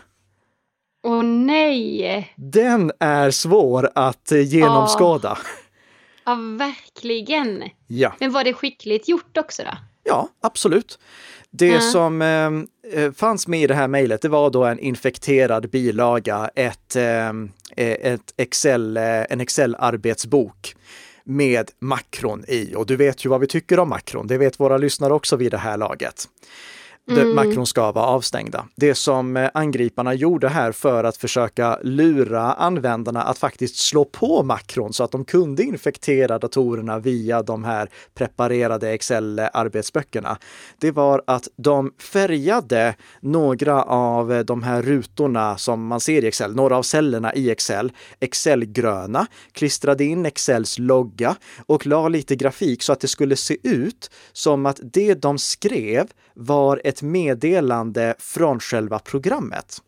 Åh 1.07 1.23
nej! 1.23 2.33
Den 2.37 2.93
är 3.01 3.31
svår 3.31 3.91
att 3.95 4.33
eh, 4.33 4.41
genomskåda. 4.41 5.39
Ja, 6.25 6.35
verkligen. 6.59 7.65
Ja. 7.87 8.15
Men 8.21 8.33
var 8.33 8.45
det 8.45 8.53
skickligt 8.55 9.09
gjort 9.09 9.37
också 9.37 9.63
då? 9.63 9.71
Ja, 10.05 10.29
absolut. 10.41 10.99
Det 11.51 11.67
Ja. 11.67 11.81
som 11.81 12.23
eh, 12.23 12.51
eh, 13.03 13.13
fanns 13.13 13.49
med 13.49 13.63
i 13.63 13.67
det 13.67 13.75
här 13.75 13.89
mejlet, 13.89 14.23
det 14.23 14.29
var 14.29 14.51
då 14.51 14.65
en 14.65 14.79
infekterad 14.79 15.71
bilaga, 15.71 16.51
ett, 16.55 16.97
eh, 16.97 17.31
ett 17.77 18.35
Excel, 18.37 18.97
eh, 18.97 19.03
en 19.05 19.41
Excel-arbetsbok 19.41 20.77
med 21.25 21.71
makron 21.79 22.45
i. 22.49 22.75
Och 22.77 22.87
du 22.87 22.97
vet 22.97 23.25
ju 23.25 23.29
vad 23.29 23.41
vi 23.41 23.47
tycker 23.47 23.79
om 23.79 23.89
makron. 23.89 24.27
Det 24.27 24.39
vet 24.39 24.61
våra 24.61 24.77
lyssnare 24.79 25.13
också 25.15 25.37
vid 25.37 25.51
det 25.51 25.59
här 25.59 25.77
laget. 25.77 26.29
Mm. 27.11 27.35
Makron 27.35 27.67
ska 27.67 27.93
vara 27.93 28.07
avstängda. 28.07 28.67
Det 28.77 28.95
som 28.95 29.37
eh, 29.37 29.51
angriparna 29.55 30.15
gjorde 30.15 30.49
här 30.49 30.73
för 30.73 31.05
att 31.05 31.17
försöka 31.17 31.79
lura 31.83 32.53
användarna 32.53 33.23
att 33.23 33.39
faktiskt 33.39 33.77
slå 33.77 34.05
på 34.05 34.43
makron 34.43 34.93
så 34.93 35.05
att 35.05 35.11
de 35.11 35.25
kunde 35.25 35.63
infektera 35.63 36.39
datorerna 36.39 36.99
via 36.99 37.43
de 37.43 37.65
här 37.65 37.89
preparerade 38.15 38.91
Excel-arbetsböckerna. 38.91 40.39
Det 40.79 40.91
var 40.91 41.23
att 41.27 41.49
de 41.57 41.93
färgade 41.99 42.95
några 43.21 43.83
av 43.83 44.45
de 44.45 44.63
här 44.63 44.83
rutorna 44.83 45.59
som 45.59 45.87
man 45.87 46.01
ser 46.01 46.25
i 46.25 46.27
Excel, 46.27 46.55
några 46.55 46.77
av 46.77 46.83
cellerna 46.83 47.35
i 47.35 47.51
Excel, 47.51 47.93
Excel-gröna, 48.21 49.27
klistrade 49.53 50.05
in 50.05 50.27
Excels 50.27 50.79
logga 50.79 51.37
och 51.67 51.87
la 51.87 52.09
lite 52.09 52.37
grafik 52.37 52.83
så 52.83 52.93
att 52.93 53.01
det 53.01 53.09
skulle 53.09 53.37
se 53.37 53.57
ut 53.63 54.11
som 54.33 54.67
att 54.67 54.81
det 54.83 55.15
de 55.15 55.39
skrev 55.39 56.07
var 56.35 56.81
ett 56.85 56.94
meddelande 57.03 58.15
från 58.19 58.61
själva 58.61 58.99
programmet. 58.99 59.83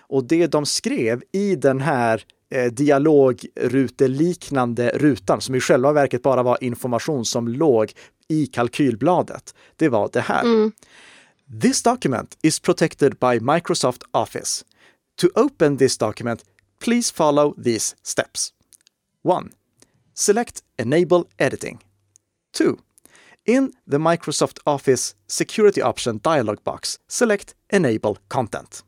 Och 0.00 0.24
det 0.24 0.46
de 0.46 0.66
skrev 0.66 1.22
i 1.32 1.56
den 1.56 1.80
här 1.80 2.24
eh, 2.50 2.72
dialogruteliknande 2.72 4.90
rutan, 4.94 5.40
som 5.40 5.54
i 5.54 5.60
själva 5.60 5.92
verket 5.92 6.22
bara 6.22 6.42
var 6.42 6.64
information 6.64 7.24
som 7.24 7.48
låg 7.48 7.92
i 8.28 8.46
kalkylbladet, 8.46 9.54
det 9.76 9.88
var 9.88 10.10
det 10.12 10.20
här. 10.20 10.44
Mm. 10.44 10.72
This 11.62 11.82
document 11.82 12.38
is 12.42 12.60
protected 12.60 13.18
by 13.18 13.40
Microsoft 13.40 14.02
Office. 14.10 14.64
To 15.20 15.28
open 15.34 15.78
this 15.78 15.98
document, 15.98 16.44
please 16.84 17.14
follow 17.14 17.54
these 17.64 17.96
steps. 18.02 18.52
1. 19.24 19.50
Select 20.14 20.62
Enable 20.76 21.24
Editing. 21.38 21.78
2. 22.58 22.76
In 23.48 23.72
the 23.90 23.98
Microsoft 23.98 24.58
Office 24.64 25.14
Security 25.26 25.82
Option 25.82 26.18
dialog 26.18 26.64
box, 26.64 26.96
select 27.08 27.54
Enable 27.72 28.14
Content. 28.28 28.84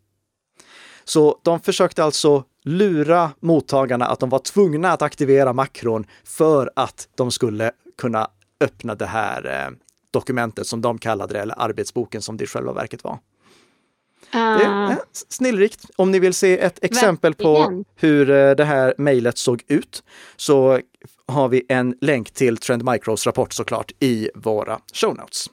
Så 1.04 1.38
de 1.42 1.60
försökte 1.60 2.04
alltså 2.04 2.44
lura 2.64 3.30
mottagarna 3.40 4.06
att 4.06 4.20
de 4.20 4.28
var 4.28 4.38
tvungna 4.38 4.92
att 4.92 5.02
aktivera 5.02 5.52
makron 5.52 6.06
för 6.24 6.70
att 6.76 7.08
de 7.16 7.30
skulle 7.30 7.72
kunna 7.98 8.30
öppna 8.60 8.94
det 8.94 9.06
här 9.06 9.46
eh, 9.46 9.76
dokumentet 10.10 10.66
som 10.66 10.80
de 10.80 10.98
kallade 10.98 11.34
det, 11.34 11.40
eller 11.40 11.54
arbetsboken 11.58 12.22
som 12.22 12.36
det 12.36 12.44
i 12.44 12.46
själva 12.46 12.72
verket 12.72 13.04
var. 13.04 13.18
Det 14.32 14.38
Ah, 14.38 14.90
är 14.90 14.96
snillrikt. 15.28 15.84
Om 15.96 16.10
ni 16.10 16.18
vill 16.18 16.34
se 16.34 16.58
ett 16.58 16.84
exempel 16.84 17.34
på 17.34 17.84
hur 17.96 18.30
eh, 18.30 18.50
det 18.50 18.64
här 18.64 18.94
mejlet 18.98 19.38
såg 19.38 19.62
ut 19.68 20.02
så 20.36 20.80
har 21.26 21.48
vi 21.48 21.66
en 21.68 21.94
länk 22.00 22.30
till 22.30 22.56
Trend 22.56 22.84
Micros 22.90 23.26
rapport 23.26 23.52
såklart 23.52 23.92
i 24.00 24.30
våra 24.34 24.78
show 24.94 25.16
notes. 25.16 25.46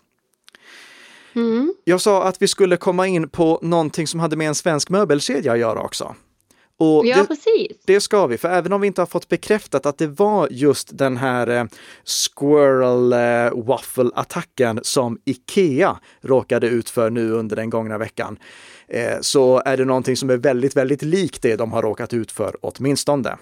mm. 1.36 1.74
Jag 1.84 2.02
sa 2.02 2.24
att 2.24 2.42
vi 2.42 2.48
skulle 2.48 2.78
komma 2.78 3.08
in 3.08 3.30
på 3.30 3.60
någonting 3.62 4.08
som 4.08 4.20
hade 4.20 4.36
med 4.36 4.48
en 4.48 4.56
svensk 4.56 4.90
möbelkedja 4.90 5.52
att 5.52 5.60
göra 5.60 5.80
också. 5.82 6.16
Och 6.80 7.06
Ja, 7.06 7.18
det, 7.18 7.26
precis. 7.28 7.78
det 7.86 8.02
ska 8.02 8.28
vi, 8.28 8.38
för 8.38 8.50
även 8.50 8.74
om 8.74 8.82
vi 8.82 8.88
inte 8.88 9.02
har 9.02 9.06
fått 9.06 9.28
bekräftat 9.28 9.86
att 9.86 9.98
det 9.98 10.08
var 10.08 10.48
just 10.52 10.98
den 10.98 11.18
här 11.18 11.48
eh, 11.48 11.66
Squirrel 12.06 13.14
eh, 13.14 13.66
Waffle-attacken 13.66 14.80
som 14.84 15.20
Ikea 15.26 16.00
råkade 16.22 16.68
ut 16.68 16.90
för 16.90 17.10
nu 17.10 17.32
under 17.32 17.56
den 17.56 17.70
gångna 17.70 17.98
veckan, 17.98 18.40
eh, 18.88 19.18
så 19.22 19.62
är 19.66 19.78
det 19.78 19.86
någonting 19.86 20.16
som 20.16 20.30
är 20.30 20.38
väldigt, 20.38 20.78
väldigt 20.78 21.02
likt 21.02 21.42
det 21.42 21.56
de 21.56 21.72
har 21.74 21.82
råkat 21.82 22.14
ut 22.14 22.32
för 22.32 22.56
åtminstone. 22.62 23.38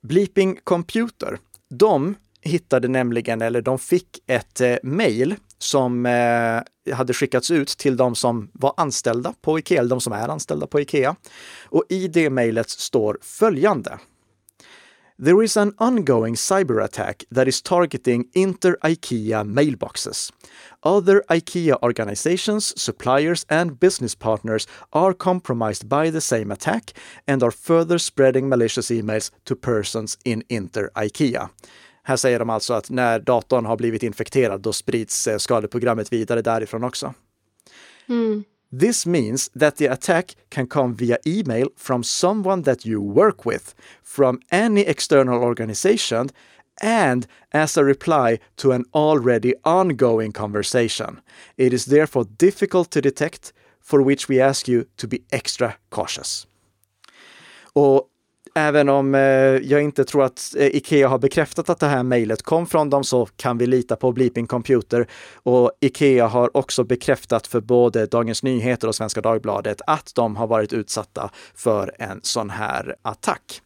Bleeping 0.00 0.58
Computer, 0.64 1.38
de 1.70 2.14
hittade 2.40 2.88
nämligen, 2.88 3.42
eller 3.42 3.62
de 3.62 3.78
fick 3.78 4.18
ett 4.26 4.60
eh, 4.60 4.76
mejl 4.82 5.34
som 5.58 6.06
eh, 6.06 6.94
hade 6.94 7.14
skickats 7.14 7.50
ut 7.50 7.68
till 7.68 7.96
de 7.96 8.14
som 8.14 8.50
var 8.52 8.74
anställda 8.76 9.34
på 9.40 9.58
Ikea, 9.58 9.78
eller 9.78 9.90
de 9.90 10.00
som 10.00 10.12
är 10.12 10.28
anställda 10.28 10.66
på 10.66 10.80
Ikea. 10.80 11.16
Och 11.64 11.84
i 11.88 12.08
det 12.08 12.30
mejlet 12.30 12.70
står 12.70 13.18
följande. 13.22 13.98
There 15.18 15.44
is 15.44 15.56
an 15.56 15.72
ongoing 15.78 16.36
cyber 16.36 16.78
attack 16.78 17.24
that 17.34 17.48
is 17.48 17.62
targeting 17.62 18.28
inter-IKEA 18.34 19.44
mailboxes. 19.44 20.30
Other 20.82 21.22
IKEA 21.30 21.78
organizations, 21.82 22.78
suppliers, 22.78 23.46
and 23.48 23.80
business 23.80 24.14
partners 24.14 24.68
are 24.92 25.14
compromised 25.14 25.88
by 25.88 26.10
the 26.10 26.20
same 26.20 26.50
attack 26.52 26.92
and 27.26 27.42
are 27.42 27.50
further 27.50 27.96
spreading 27.96 28.48
malicious 28.50 28.90
emails 28.90 29.30
to 29.44 29.56
persons 29.56 30.18
in 30.24 30.42
inter-IKEA. 30.50 31.48
Här 32.08 32.16
säger 32.16 32.38
de 32.38 32.50
alltså 32.50 32.74
att 32.74 32.90
när 32.90 33.18
datorn 33.18 33.64
har 33.64 33.76
blivit 33.76 34.02
infekterad, 34.02 34.60
då 34.60 34.72
sprids 34.72 35.26
eh, 35.26 35.38
skadeprogrammet 35.38 36.12
vidare 36.12 36.42
därifrån 36.42 36.84
också. 36.84 37.14
Mm. 38.08 38.44
This 38.80 39.06
means 39.06 39.48
that 39.48 39.76
the 39.76 39.88
attack 39.88 40.36
can 40.48 40.66
come 40.66 40.94
via 40.94 41.18
email 41.26 41.68
from 41.76 42.04
someone 42.04 42.62
that 42.62 42.86
you 42.86 43.14
work 43.14 43.46
with, 43.46 43.74
from 44.04 44.40
any 44.50 44.80
external 44.80 45.42
organization, 45.42 46.28
and 46.82 47.26
as 47.50 47.78
a 47.78 47.82
reply 47.82 48.38
to 48.56 48.72
an 48.72 48.84
already 48.94 49.54
ongoing 49.64 50.32
conversation. 50.32 51.20
It 51.56 51.72
is 51.72 51.84
therefore 51.84 52.26
difficult 52.38 52.90
to 52.90 53.00
detect, 53.00 53.52
for 53.82 54.02
which 54.02 54.28
we 54.28 54.40
ask 54.40 54.68
you 54.68 54.84
to 54.96 55.08
be 55.08 55.18
extra 55.30 55.72
cautious. 55.90 56.46
Och 57.72 58.10
Även 58.58 58.88
om 58.88 59.14
eh, 59.14 59.20
jag 59.20 59.82
inte 59.82 60.04
tror 60.04 60.24
att 60.24 60.54
eh, 60.58 60.66
Ikea 60.66 61.08
har 61.08 61.18
bekräftat 61.18 61.70
att 61.70 61.78
det 61.78 61.86
här 61.86 62.02
mejlet 62.02 62.42
kom 62.42 62.66
från 62.66 62.90
dem 62.90 63.04
så 63.04 63.26
kan 63.26 63.58
vi 63.58 63.66
lita 63.66 63.96
på 63.96 64.12
Bleeping 64.12 64.46
Computer. 64.46 65.06
Och 65.34 65.70
Ikea 65.80 66.26
har 66.26 66.56
också 66.56 66.84
bekräftat 66.84 67.46
för 67.46 67.60
både 67.60 68.06
Dagens 68.06 68.42
Nyheter 68.42 68.88
och 68.88 68.94
Svenska 68.94 69.20
Dagbladet 69.20 69.80
att 69.86 70.12
de 70.14 70.36
har 70.36 70.46
varit 70.46 70.72
utsatta 70.72 71.30
för 71.54 71.94
en 71.98 72.20
sån 72.22 72.50
här 72.50 72.96
attack. 73.02 73.62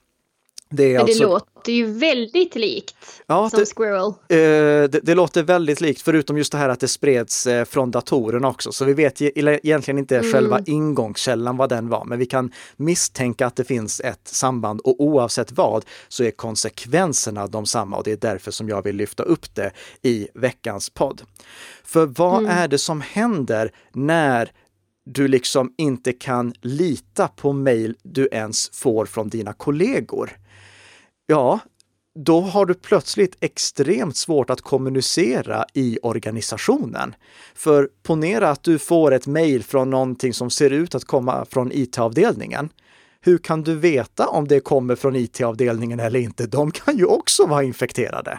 Det 0.72 0.92
Men 0.92 1.00
alltså, 1.00 1.22
det 1.22 1.28
låter 1.28 1.72
ju 1.72 1.86
väldigt 1.86 2.54
likt 2.54 2.96
ja, 3.26 3.50
som 3.50 3.60
det, 3.60 3.66
Squirrel. 3.66 4.06
Eh, 4.06 4.90
det, 4.90 5.00
det, 5.02 5.14
låter 5.14 5.42
väldigt 5.42 5.80
likt, 5.80 6.02
förutom 6.02 6.38
just 6.38 6.52
det 6.52 6.58
här 6.58 6.68
att 6.68 6.80
det 6.80 6.88
spreds 6.88 7.46
eh, 7.46 7.64
från 7.64 7.90
datorerna 7.90 8.48
också. 8.48 8.72
Så 8.72 8.84
vi 8.84 8.92
vet 8.92 9.20
egentligen 9.20 9.98
inte 9.98 10.18
mm. 10.18 10.32
själva 10.32 10.60
ingångskällan 10.66 11.56
vad 11.56 11.68
den 11.68 11.88
var, 11.88 12.04
men 12.04 12.18
vi 12.18 12.26
kan 12.26 12.52
misstänka 12.76 13.46
att 13.46 13.56
det 13.56 13.64
finns 13.64 14.00
ett 14.00 14.28
samband 14.28 14.80
och 14.80 15.00
oavsett 15.00 15.52
vad 15.52 15.84
så 16.08 16.24
är 16.24 16.30
konsekvenserna 16.30 17.46
de 17.46 17.66
samma 17.66 17.96
och 17.96 18.04
det 18.04 18.12
är 18.12 18.16
därför 18.16 18.50
som 18.50 18.68
jag 18.68 18.82
vill 18.82 18.96
lyfta 18.96 19.22
upp 19.22 19.54
det 19.54 19.72
i 20.02 20.28
veckans 20.34 20.90
podd. 20.90 21.22
För 21.84 22.06
vad 22.06 22.38
mm. 22.38 22.50
är 22.50 22.68
det 22.68 22.78
som 22.78 23.00
händer 23.00 23.72
när 23.92 24.52
du 25.04 25.28
liksom 25.28 25.74
inte 25.78 26.12
kan 26.12 26.54
lita 26.60 27.28
på 27.28 27.52
mejl 27.52 27.96
du 28.02 28.28
ens 28.32 28.70
får 28.72 29.06
från 29.06 29.28
dina 29.28 29.52
kollegor? 29.52 30.30
Ja, 31.30 31.58
då 32.14 32.40
har 32.40 32.66
du 32.66 32.74
plötsligt 32.74 33.36
extremt 33.40 34.16
svårt 34.16 34.50
att 34.50 34.60
kommunicera 34.60 35.64
i 35.74 35.98
organisationen. 36.02 37.14
För 37.54 37.88
ponera 38.02 38.50
att 38.50 38.62
du 38.62 38.78
får 38.78 39.12
ett 39.14 39.26
mejl 39.26 39.62
från 39.62 39.90
någonting 39.90 40.34
som 40.34 40.50
ser 40.50 40.70
ut 40.70 40.94
att 40.94 41.04
komma 41.04 41.44
från 41.50 41.72
IT-avdelningen. 41.72 42.68
Hur 43.22 43.38
kan 43.38 43.62
du 43.62 43.74
veta 43.74 44.26
om 44.26 44.48
det 44.48 44.60
kommer 44.60 44.96
från 44.96 45.16
IT-avdelningen 45.16 46.00
eller 46.00 46.20
inte? 46.20 46.46
De 46.46 46.70
kan 46.70 46.96
ju 46.96 47.04
också 47.04 47.46
vara 47.46 47.62
infekterade. 47.62 48.38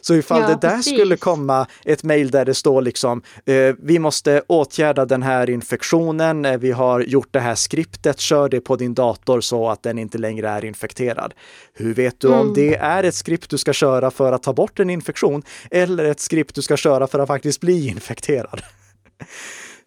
Så 0.00 0.14
ifall 0.14 0.40
ja, 0.40 0.48
det 0.48 0.58
där 0.60 0.76
precis. 0.76 0.94
skulle 0.94 1.16
komma 1.16 1.66
ett 1.84 2.02
mejl 2.02 2.30
där 2.30 2.44
det 2.44 2.54
står 2.54 2.82
liksom, 2.82 3.22
eh, 3.44 3.74
vi 3.82 3.98
måste 3.98 4.42
åtgärda 4.46 5.04
den 5.04 5.22
här 5.22 5.50
infektionen, 5.50 6.44
eh, 6.44 6.58
vi 6.58 6.70
har 6.70 7.00
gjort 7.00 7.28
det 7.30 7.40
här 7.40 7.54
skriptet, 7.54 8.20
kör 8.20 8.48
det 8.48 8.60
på 8.60 8.76
din 8.76 8.94
dator 8.94 9.40
så 9.40 9.68
att 9.68 9.82
den 9.82 9.98
inte 9.98 10.18
längre 10.18 10.48
är 10.48 10.64
infekterad. 10.64 11.34
Hur 11.74 11.94
vet 11.94 12.20
du 12.20 12.28
mm. 12.28 12.40
om 12.40 12.54
det 12.54 12.76
är 12.76 13.04
ett 13.04 13.14
skript 13.14 13.50
du 13.50 13.58
ska 13.58 13.72
köra 13.72 14.10
för 14.10 14.32
att 14.32 14.42
ta 14.42 14.52
bort 14.52 14.80
en 14.80 14.90
infektion 14.90 15.42
eller 15.70 16.04
ett 16.04 16.20
skript 16.20 16.54
du 16.54 16.62
ska 16.62 16.76
köra 16.76 17.06
för 17.06 17.18
att 17.18 17.28
faktiskt 17.28 17.60
bli 17.60 17.88
infekterad? 17.88 18.62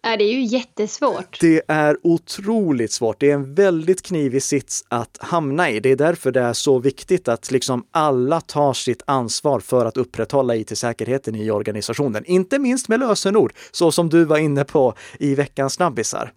Ja, 0.04 0.16
det 0.16 0.24
är 0.24 0.32
ju 0.32 0.44
jättesvårt. 0.44 1.40
Det 1.40 1.62
är 1.68 1.96
otroligt 2.02 2.92
svårt. 2.92 3.20
Det 3.20 3.30
är 3.30 3.34
en 3.34 3.54
väldigt 3.54 4.02
knivig 4.02 4.42
sits 4.42 4.84
att 4.88 5.18
hamna 5.20 5.70
i. 5.70 5.80
Det 5.80 5.90
är 5.90 5.96
därför 5.96 6.32
det 6.32 6.40
är 6.40 6.52
så 6.52 6.78
viktigt 6.78 7.28
att 7.28 7.50
liksom 7.50 7.86
alla 7.90 8.40
tar 8.40 8.72
sitt 8.72 9.02
ansvar 9.06 9.60
för 9.60 9.86
att 9.86 9.96
upprätthålla 9.96 10.56
IT-säkerheten 10.56 11.34
i 11.34 11.50
organisationen. 11.50 12.24
Inte 12.24 12.58
minst 12.58 12.88
med 12.88 13.00
lösenord, 13.00 13.52
så 13.70 13.92
som 13.92 14.08
du 14.08 14.24
var 14.24 14.38
inne 14.38 14.64
på 14.64 14.94
i 15.18 15.34
veckans 15.34 15.72
snabbisar. 15.72 16.32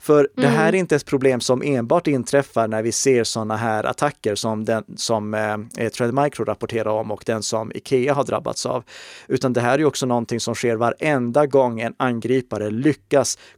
För 0.00 0.28
det 0.36 0.46
här 0.46 0.64
är 0.64 0.68
mm. 0.68 0.80
inte 0.80 0.96
ett 0.96 1.06
problem 1.06 1.40
som 1.40 1.62
enbart 1.62 2.06
inträffar 2.06 2.68
när 2.68 2.82
vi 2.82 2.92
ser 2.92 3.24
sådana 3.24 3.56
här 3.56 3.84
attacker 3.84 4.34
som 4.34 4.64
den 4.64 4.84
som 4.96 5.34
eh, 5.34 5.88
Thread 5.88 6.14
Micro 6.14 6.44
rapporterar 6.44 6.90
om 6.90 7.10
och 7.10 7.22
den 7.26 7.42
som 7.42 7.72
Ikea 7.74 8.14
har 8.14 8.24
drabbats 8.24 8.66
av. 8.66 8.84
Utan 9.28 9.52
det 9.52 9.60
här 9.60 9.78
är 9.78 9.84
också 9.84 10.06
någonting 10.06 10.40
som 10.40 10.54
sker 10.54 10.76
varenda 10.76 11.46
gång 11.46 11.80
en 11.80 11.94
angripare 11.96 12.70
lyckas 12.70 13.03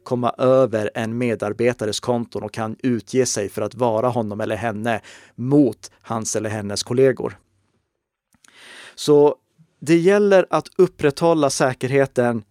komma 0.03 0.35
över 0.37 0.91
en 0.93 1.17
medarbetares 1.17 1.99
konton 1.99 2.43
och 2.43 2.53
kan 2.53 2.75
utge 2.83 3.25
sig 3.25 3.49
för 3.49 3.61
att 3.61 3.75
vara 3.75 4.07
honom 4.07 4.41
eller 4.41 4.55
henne 4.55 5.01
mot 5.35 5.91
hans 6.01 6.35
eller 6.35 6.49
hennes 6.49 6.83
kollegor. 6.83 7.37
Så 8.95 9.35
det 9.79 9.97
gäller 9.97 10.45
att 10.49 10.67
upprätthålla 10.77 11.49
säkerheten 11.49 12.43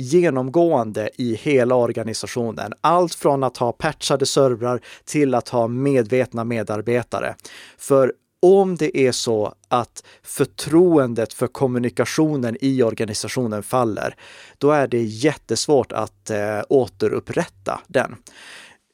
genomgående 0.00 1.10
i 1.18 1.34
hela 1.34 1.74
organisationen. 1.74 2.72
Allt 2.80 3.14
från 3.14 3.44
att 3.44 3.56
ha 3.56 3.72
patchade 3.72 4.26
servrar 4.26 4.80
till 5.04 5.34
att 5.34 5.48
ha 5.48 5.68
medvetna 5.68 6.44
medarbetare. 6.44 7.34
För 7.78 8.12
om 8.42 8.76
det 8.76 8.98
är 8.98 9.12
så 9.12 9.54
att 9.68 10.04
förtroendet 10.22 11.32
för 11.32 11.46
kommunikationen 11.46 12.56
i 12.60 12.82
organisationen 12.82 13.62
faller, 13.62 14.14
då 14.58 14.70
är 14.70 14.88
det 14.88 15.02
jättesvårt 15.02 15.92
att 15.92 16.30
eh, 16.30 16.60
återupprätta 16.68 17.80
den. 17.86 18.16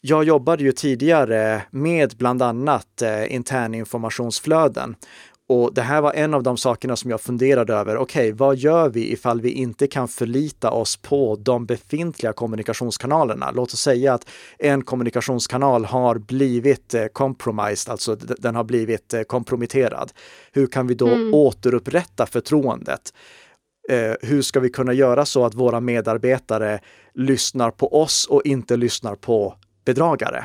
Jag 0.00 0.24
jobbade 0.24 0.62
ju 0.62 0.72
tidigare 0.72 1.62
med 1.70 2.14
bland 2.18 2.42
annat 2.42 3.02
eh, 3.02 3.34
interninformationsflöden 3.34 4.96
och 5.48 5.74
det 5.74 5.82
här 5.82 6.00
var 6.00 6.12
en 6.12 6.34
av 6.34 6.42
de 6.42 6.56
sakerna 6.56 6.96
som 6.96 7.10
jag 7.10 7.20
funderade 7.20 7.74
över. 7.74 7.96
Okej, 7.96 8.28
okay, 8.28 8.32
vad 8.32 8.56
gör 8.56 8.88
vi 8.88 9.12
ifall 9.12 9.40
vi 9.40 9.50
inte 9.50 9.86
kan 9.86 10.08
förlita 10.08 10.70
oss 10.70 10.96
på 10.96 11.36
de 11.36 11.66
befintliga 11.66 12.32
kommunikationskanalerna? 12.32 13.50
Låt 13.50 13.72
oss 13.72 13.80
säga 13.80 14.14
att 14.14 14.28
en 14.58 14.84
kommunikationskanal 14.84 15.84
har 15.84 16.18
blivit 16.18 16.94
eh, 16.94 17.06
compromised, 17.06 17.90
alltså 17.90 18.16
den 18.16 18.54
har 18.54 18.64
blivit 18.64 19.14
eh, 19.14 19.22
komprometterad. 19.22 20.12
Hur 20.52 20.66
kan 20.66 20.86
vi 20.86 20.94
då 20.94 21.08
mm. 21.08 21.34
återupprätta 21.34 22.26
förtroendet? 22.26 23.12
Eh, 23.88 24.12
hur 24.20 24.42
ska 24.42 24.60
vi 24.60 24.68
kunna 24.68 24.92
göra 24.92 25.24
så 25.24 25.44
att 25.44 25.54
våra 25.54 25.80
medarbetare 25.80 26.80
lyssnar 27.14 27.70
på 27.70 28.02
oss 28.02 28.26
och 28.26 28.42
inte 28.46 28.76
lyssnar 28.76 29.14
på 29.14 29.54
bedragare? 29.84 30.44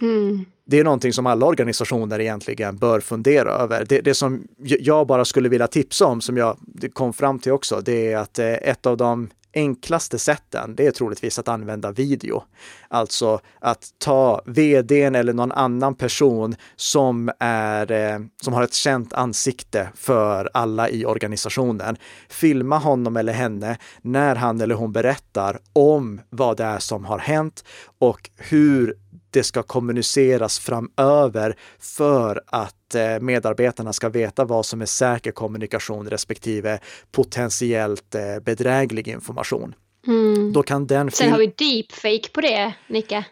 Mm 0.00 0.44
det 0.70 0.78
är 0.78 0.84
någonting 0.84 1.12
som 1.12 1.26
alla 1.26 1.46
organisationer 1.46 2.20
egentligen 2.20 2.76
bör 2.76 3.00
fundera 3.00 3.50
över. 3.50 3.84
Det, 3.88 4.00
det, 4.00 4.14
som 4.14 4.48
jag 4.58 5.06
bara 5.06 5.24
skulle 5.24 5.48
vilja 5.48 5.66
tipsa 5.66 6.06
om, 6.06 6.20
som 6.20 6.36
jag 6.36 6.56
kom 6.92 7.12
fram 7.12 7.38
till 7.38 7.52
också, 7.52 7.80
det 7.80 8.12
är 8.12 8.16
att 8.16 8.38
eh, 8.38 8.52
ett 8.52 8.86
av 8.86 8.96
de 8.96 9.28
enklaste 9.54 10.18
sätten, 10.18 10.74
det 10.76 10.86
är 10.86 10.90
troligtvis 10.90 11.38
att 11.38 11.48
använda 11.48 11.92
video. 11.92 12.42
Alltså 12.88 13.40
att 13.58 13.88
ta 13.98 14.42
vdn 14.46 15.14
eller 15.14 15.32
någon 15.32 15.52
annan 15.52 15.94
person 15.94 16.56
som, 16.76 17.30
är, 17.38 17.92
eh, 17.92 18.18
som 18.42 18.54
har 18.54 18.62
ett 18.62 18.74
känt 18.74 19.12
ansikte 19.12 19.88
för 19.94 20.50
alla 20.54 20.88
i 20.88 21.04
organisationen. 21.04 21.96
Filma 22.28 22.78
honom 22.78 23.16
eller 23.16 23.32
henne 23.32 23.78
när 24.02 24.36
han 24.36 24.60
eller 24.60 24.74
hon 24.74 24.92
berättar 24.92 25.58
om 25.72 26.20
vad 26.30 26.56
det 26.56 26.64
är 26.64 26.78
som 26.78 27.04
har 27.04 27.18
hänt 27.18 27.64
och 27.98 28.30
hur 28.36 28.96
det 29.30 29.42
ska 29.42 29.62
kommuniceras 29.62 30.58
framöver 30.58 31.56
för 31.78 32.42
att 32.46 32.94
eh, 32.94 33.20
medarbetarna 33.20 33.92
ska 33.92 34.08
veta 34.08 34.44
vad 34.44 34.66
som 34.66 34.82
är 34.82 34.86
säker 34.86 35.30
kommunikation 35.30 36.10
respektive 36.10 36.78
potentiellt 37.12 38.14
eh, 38.14 38.40
bedräglig 38.44 39.08
information. 39.08 39.74
Mm. 40.06 40.52
Då 40.52 40.62
kan 40.62 40.86
den 40.86 41.10
Sen 41.10 41.30
har 41.30 41.38
vi 41.38 41.46
deepfake 41.46 42.30
på 42.32 42.40
det, 42.40 42.72
Nicka. 42.88 43.24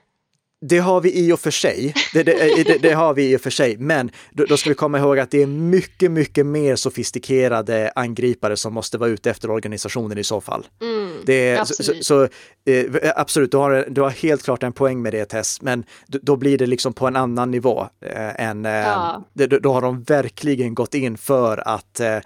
Det 0.60 0.78
har 0.78 1.00
vi 1.00 1.26
i 1.26 1.32
och 1.32 1.40
för 1.40 1.50
sig. 1.50 1.94
Det, 2.12 2.22
det, 2.22 2.64
det, 2.64 2.78
det 2.82 2.92
har 2.92 3.14
vi 3.14 3.32
i 3.32 3.36
och 3.36 3.40
för 3.40 3.50
sig. 3.50 3.76
Men 3.76 4.10
då, 4.30 4.44
då, 4.44 4.56
ska 4.56 4.70
vi 4.70 4.74
komma 4.74 4.98
ihåg 4.98 5.18
att 5.18 5.30
det 5.30 5.42
är 5.42 5.46
mycket, 5.46 6.10
mycket 6.10 6.46
mer 6.46 6.76
sofistikerade 6.76 7.92
angripare 7.94 8.56
som 8.56 8.74
måste 8.74 8.98
vara 8.98 9.10
ute 9.10 9.30
efter 9.30 9.50
organisationen 9.50 10.18
i 10.18 10.24
så 10.24 10.40
fall. 10.40 10.66
Mm, 10.80 10.97
det 11.26 11.48
är, 11.48 11.60
absolut. 11.60 12.06
Så, 12.06 12.28
så 12.64 12.70
eh, 12.70 13.12
absolut, 13.16 13.50
du 13.50 13.56
har, 13.56 13.86
du 13.90 14.00
har 14.00 14.10
helt 14.10 14.42
klart 14.42 14.62
en 14.62 14.72
poäng 14.72 15.02
med 15.02 15.12
det 15.12 15.24
Tess, 15.24 15.62
men 15.62 15.84
då 16.06 16.36
blir 16.36 16.58
det 16.58 16.66
liksom 16.66 16.92
på 16.92 17.06
en 17.06 17.16
annan 17.16 17.50
nivå. 17.50 17.86
Eh, 18.00 18.40
än, 18.46 18.66
eh, 18.66 18.72
ja. 18.72 19.24
då, 19.32 19.58
då, 19.58 19.72
har 19.72 19.82
de 19.82 20.02
verkligen 20.02 20.74
gått 20.74 20.94
in 20.94 21.18
för 21.18 21.68
att 21.68 22.00
eh, 22.00 22.18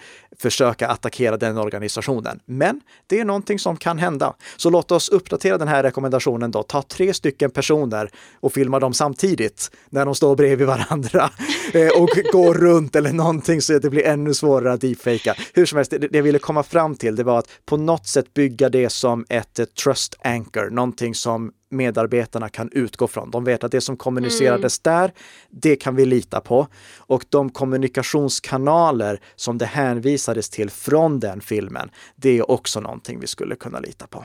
försöka 0.42 0.88
attackera 0.88 1.36
den 1.36 1.58
organisationen. 1.58 2.40
Men 2.44 2.80
det 3.06 3.20
är 3.20 3.24
någonting 3.24 3.58
som 3.58 3.76
kan 3.76 3.98
hända. 3.98 4.34
Så 4.56 4.70
låt 4.70 4.92
oss 4.92 5.08
uppdatera 5.08 5.58
den 5.58 5.68
här 5.68 5.82
rekommendationen 5.82 6.50
då. 6.50 6.62
Ta 6.62 6.82
tre 6.82 7.14
stycken 7.14 7.50
personer 7.50 8.10
och 8.40 8.52
filma 8.52 8.80
dem 8.80 8.94
samtidigt 8.94 9.70
när 9.90 10.04
de 10.04 10.14
står 10.14 10.36
bredvid 10.36 10.66
varandra 10.66 11.30
eh, 11.72 12.02
och 12.02 12.10
går 12.32 12.54
runt 12.54 12.96
eller 12.96 13.12
någonting 13.12 13.60
så 13.60 13.76
att 13.76 13.82
det 13.82 13.90
blir 13.90 14.06
ännu 14.06 14.34
svårare 14.34 14.72
att 14.72 14.80
deepfakea. 14.80 15.34
Hur 15.54 15.66
som 15.66 15.76
helst, 15.76 15.90
det 15.90 16.14
jag 16.14 16.22
ville 16.22 16.38
komma 16.38 16.62
fram 16.62 16.94
till 16.94 17.16
det 17.16 17.24
var 17.24 17.38
att 17.38 17.48
på 17.66 17.76
något 17.76 18.06
sätt 18.06 18.34
bygga 18.34 18.68
det 18.68 18.88
som 18.88 19.26
ett 19.28 19.58
eh, 19.58 19.64
trust 19.64 20.16
anchor, 20.24 20.70
någonting 20.70 21.14
som 21.14 21.52
medarbetarna 21.72 22.48
kan 22.48 22.68
utgå 22.72 23.08
från. 23.08 23.30
De 23.30 23.44
vet 23.44 23.64
att 23.64 23.72
det 23.72 23.80
som 23.80 23.96
kommunicerades 23.96 24.80
mm. 24.84 25.00
där, 25.00 25.12
det 25.50 25.76
kan 25.76 25.96
vi 25.96 26.06
lita 26.06 26.40
på. 26.40 26.66
Och 26.96 27.24
de 27.28 27.50
kommunikationskanaler 27.50 29.20
som 29.36 29.58
det 29.58 29.66
hänvisades 29.66 30.50
till 30.50 30.70
från 30.70 31.20
den 31.20 31.40
filmen, 31.40 31.90
det 32.16 32.38
är 32.38 32.50
också 32.50 32.80
någonting 32.80 33.20
vi 33.20 33.26
skulle 33.26 33.56
kunna 33.56 33.80
lita 33.80 34.06
på. 34.06 34.24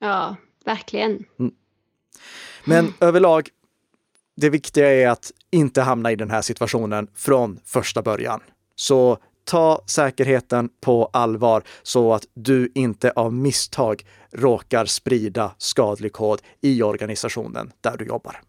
Ja, 0.00 0.36
verkligen. 0.64 1.24
Mm. 1.38 1.52
Men 2.64 2.78
mm. 2.78 2.92
överlag, 3.00 3.48
det 4.36 4.50
viktiga 4.50 4.92
är 4.92 5.08
att 5.08 5.32
inte 5.50 5.82
hamna 5.82 6.12
i 6.12 6.16
den 6.16 6.30
här 6.30 6.42
situationen 6.42 7.08
från 7.14 7.60
första 7.64 8.02
början. 8.02 8.40
Så 8.74 9.18
ta 9.52 9.82
säkerheten 9.86 10.68
på 10.80 11.10
allvar 11.12 11.62
så 11.82 12.14
att 12.14 12.24
du 12.34 12.72
inte 12.74 13.10
av 13.10 13.32
misstag 13.32 14.06
råkar 14.32 14.84
sprida 14.84 15.54
skadlig 15.58 16.12
kod 16.12 16.40
i 16.60 16.82
organisationen 16.82 17.72
där 17.80 17.96
du 17.96 18.04
jobbar. 18.04 18.40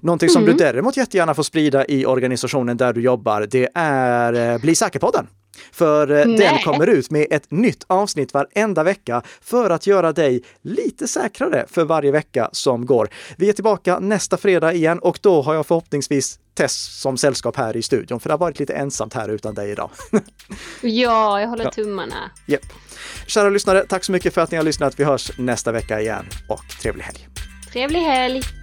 Någonting 0.00 0.28
som 0.28 0.42
mm. 0.42 0.56
du 0.56 0.64
däremot 0.64 0.96
jättegärna 0.96 1.34
får 1.34 1.42
sprida 1.42 1.86
i 1.86 2.06
organisationen 2.06 2.76
där 2.76 2.92
du 2.92 3.00
jobbar, 3.00 3.46
det 3.50 3.68
är 3.74 4.58
Bli 4.58 4.74
säker-podden. 4.74 5.26
För 5.80 6.10
eh, 6.10 6.26
Nej. 6.26 6.38
den 6.38 6.58
kommer 6.58 6.86
ut 6.86 7.10
med 7.10 7.26
ett 7.30 7.50
nytt 7.50 7.84
avsnitt 7.86 8.34
varenda 8.34 8.82
vecka 8.82 9.22
för 9.40 9.70
att 9.70 9.86
göra 9.86 10.12
dig 10.12 10.42
lite 10.62 11.08
säkrare 11.08 11.66
för 11.68 11.84
varje 11.84 12.10
vecka 12.10 12.48
som 12.52 12.86
går. 12.86 13.08
Vi 13.36 13.48
är 13.48 13.52
tillbaka 13.52 13.98
nästa 13.98 14.36
fredag 14.36 14.72
igen 14.72 14.98
och 14.98 15.18
då 15.22 15.42
har 15.42 15.54
jag 15.54 15.66
förhoppningsvis 15.66 16.38
Tess 16.54 17.00
som 17.00 17.16
sällskap 17.16 17.56
här 17.56 17.76
i 17.76 17.82
studion, 17.82 18.20
för 18.20 18.28
det 18.28 18.32
har 18.32 18.38
varit 18.38 18.58
lite 18.58 18.74
ensamt 18.74 19.14
här 19.14 19.28
utan 19.28 19.54
dig 19.54 19.70
idag. 19.70 19.90
ja, 20.80 21.40
jag 21.40 21.48
håller 21.48 21.64
ja. 21.64 21.70
tummarna. 21.70 22.30
Yep. 22.46 22.60
Kära 23.26 23.50
lyssnare, 23.50 23.84
tack 23.88 24.04
så 24.04 24.12
mycket 24.12 24.34
för 24.34 24.40
att 24.40 24.50
ni 24.50 24.56
har 24.56 24.64
lyssnat. 24.64 25.00
Vi 25.00 25.04
hörs 25.04 25.38
nästa 25.38 25.72
vecka 25.72 26.00
igen 26.00 26.26
och 26.48 26.62
trevlig 26.82 27.04
helg. 27.04 27.28
Trevlig 27.72 28.00
helg! 28.00 28.59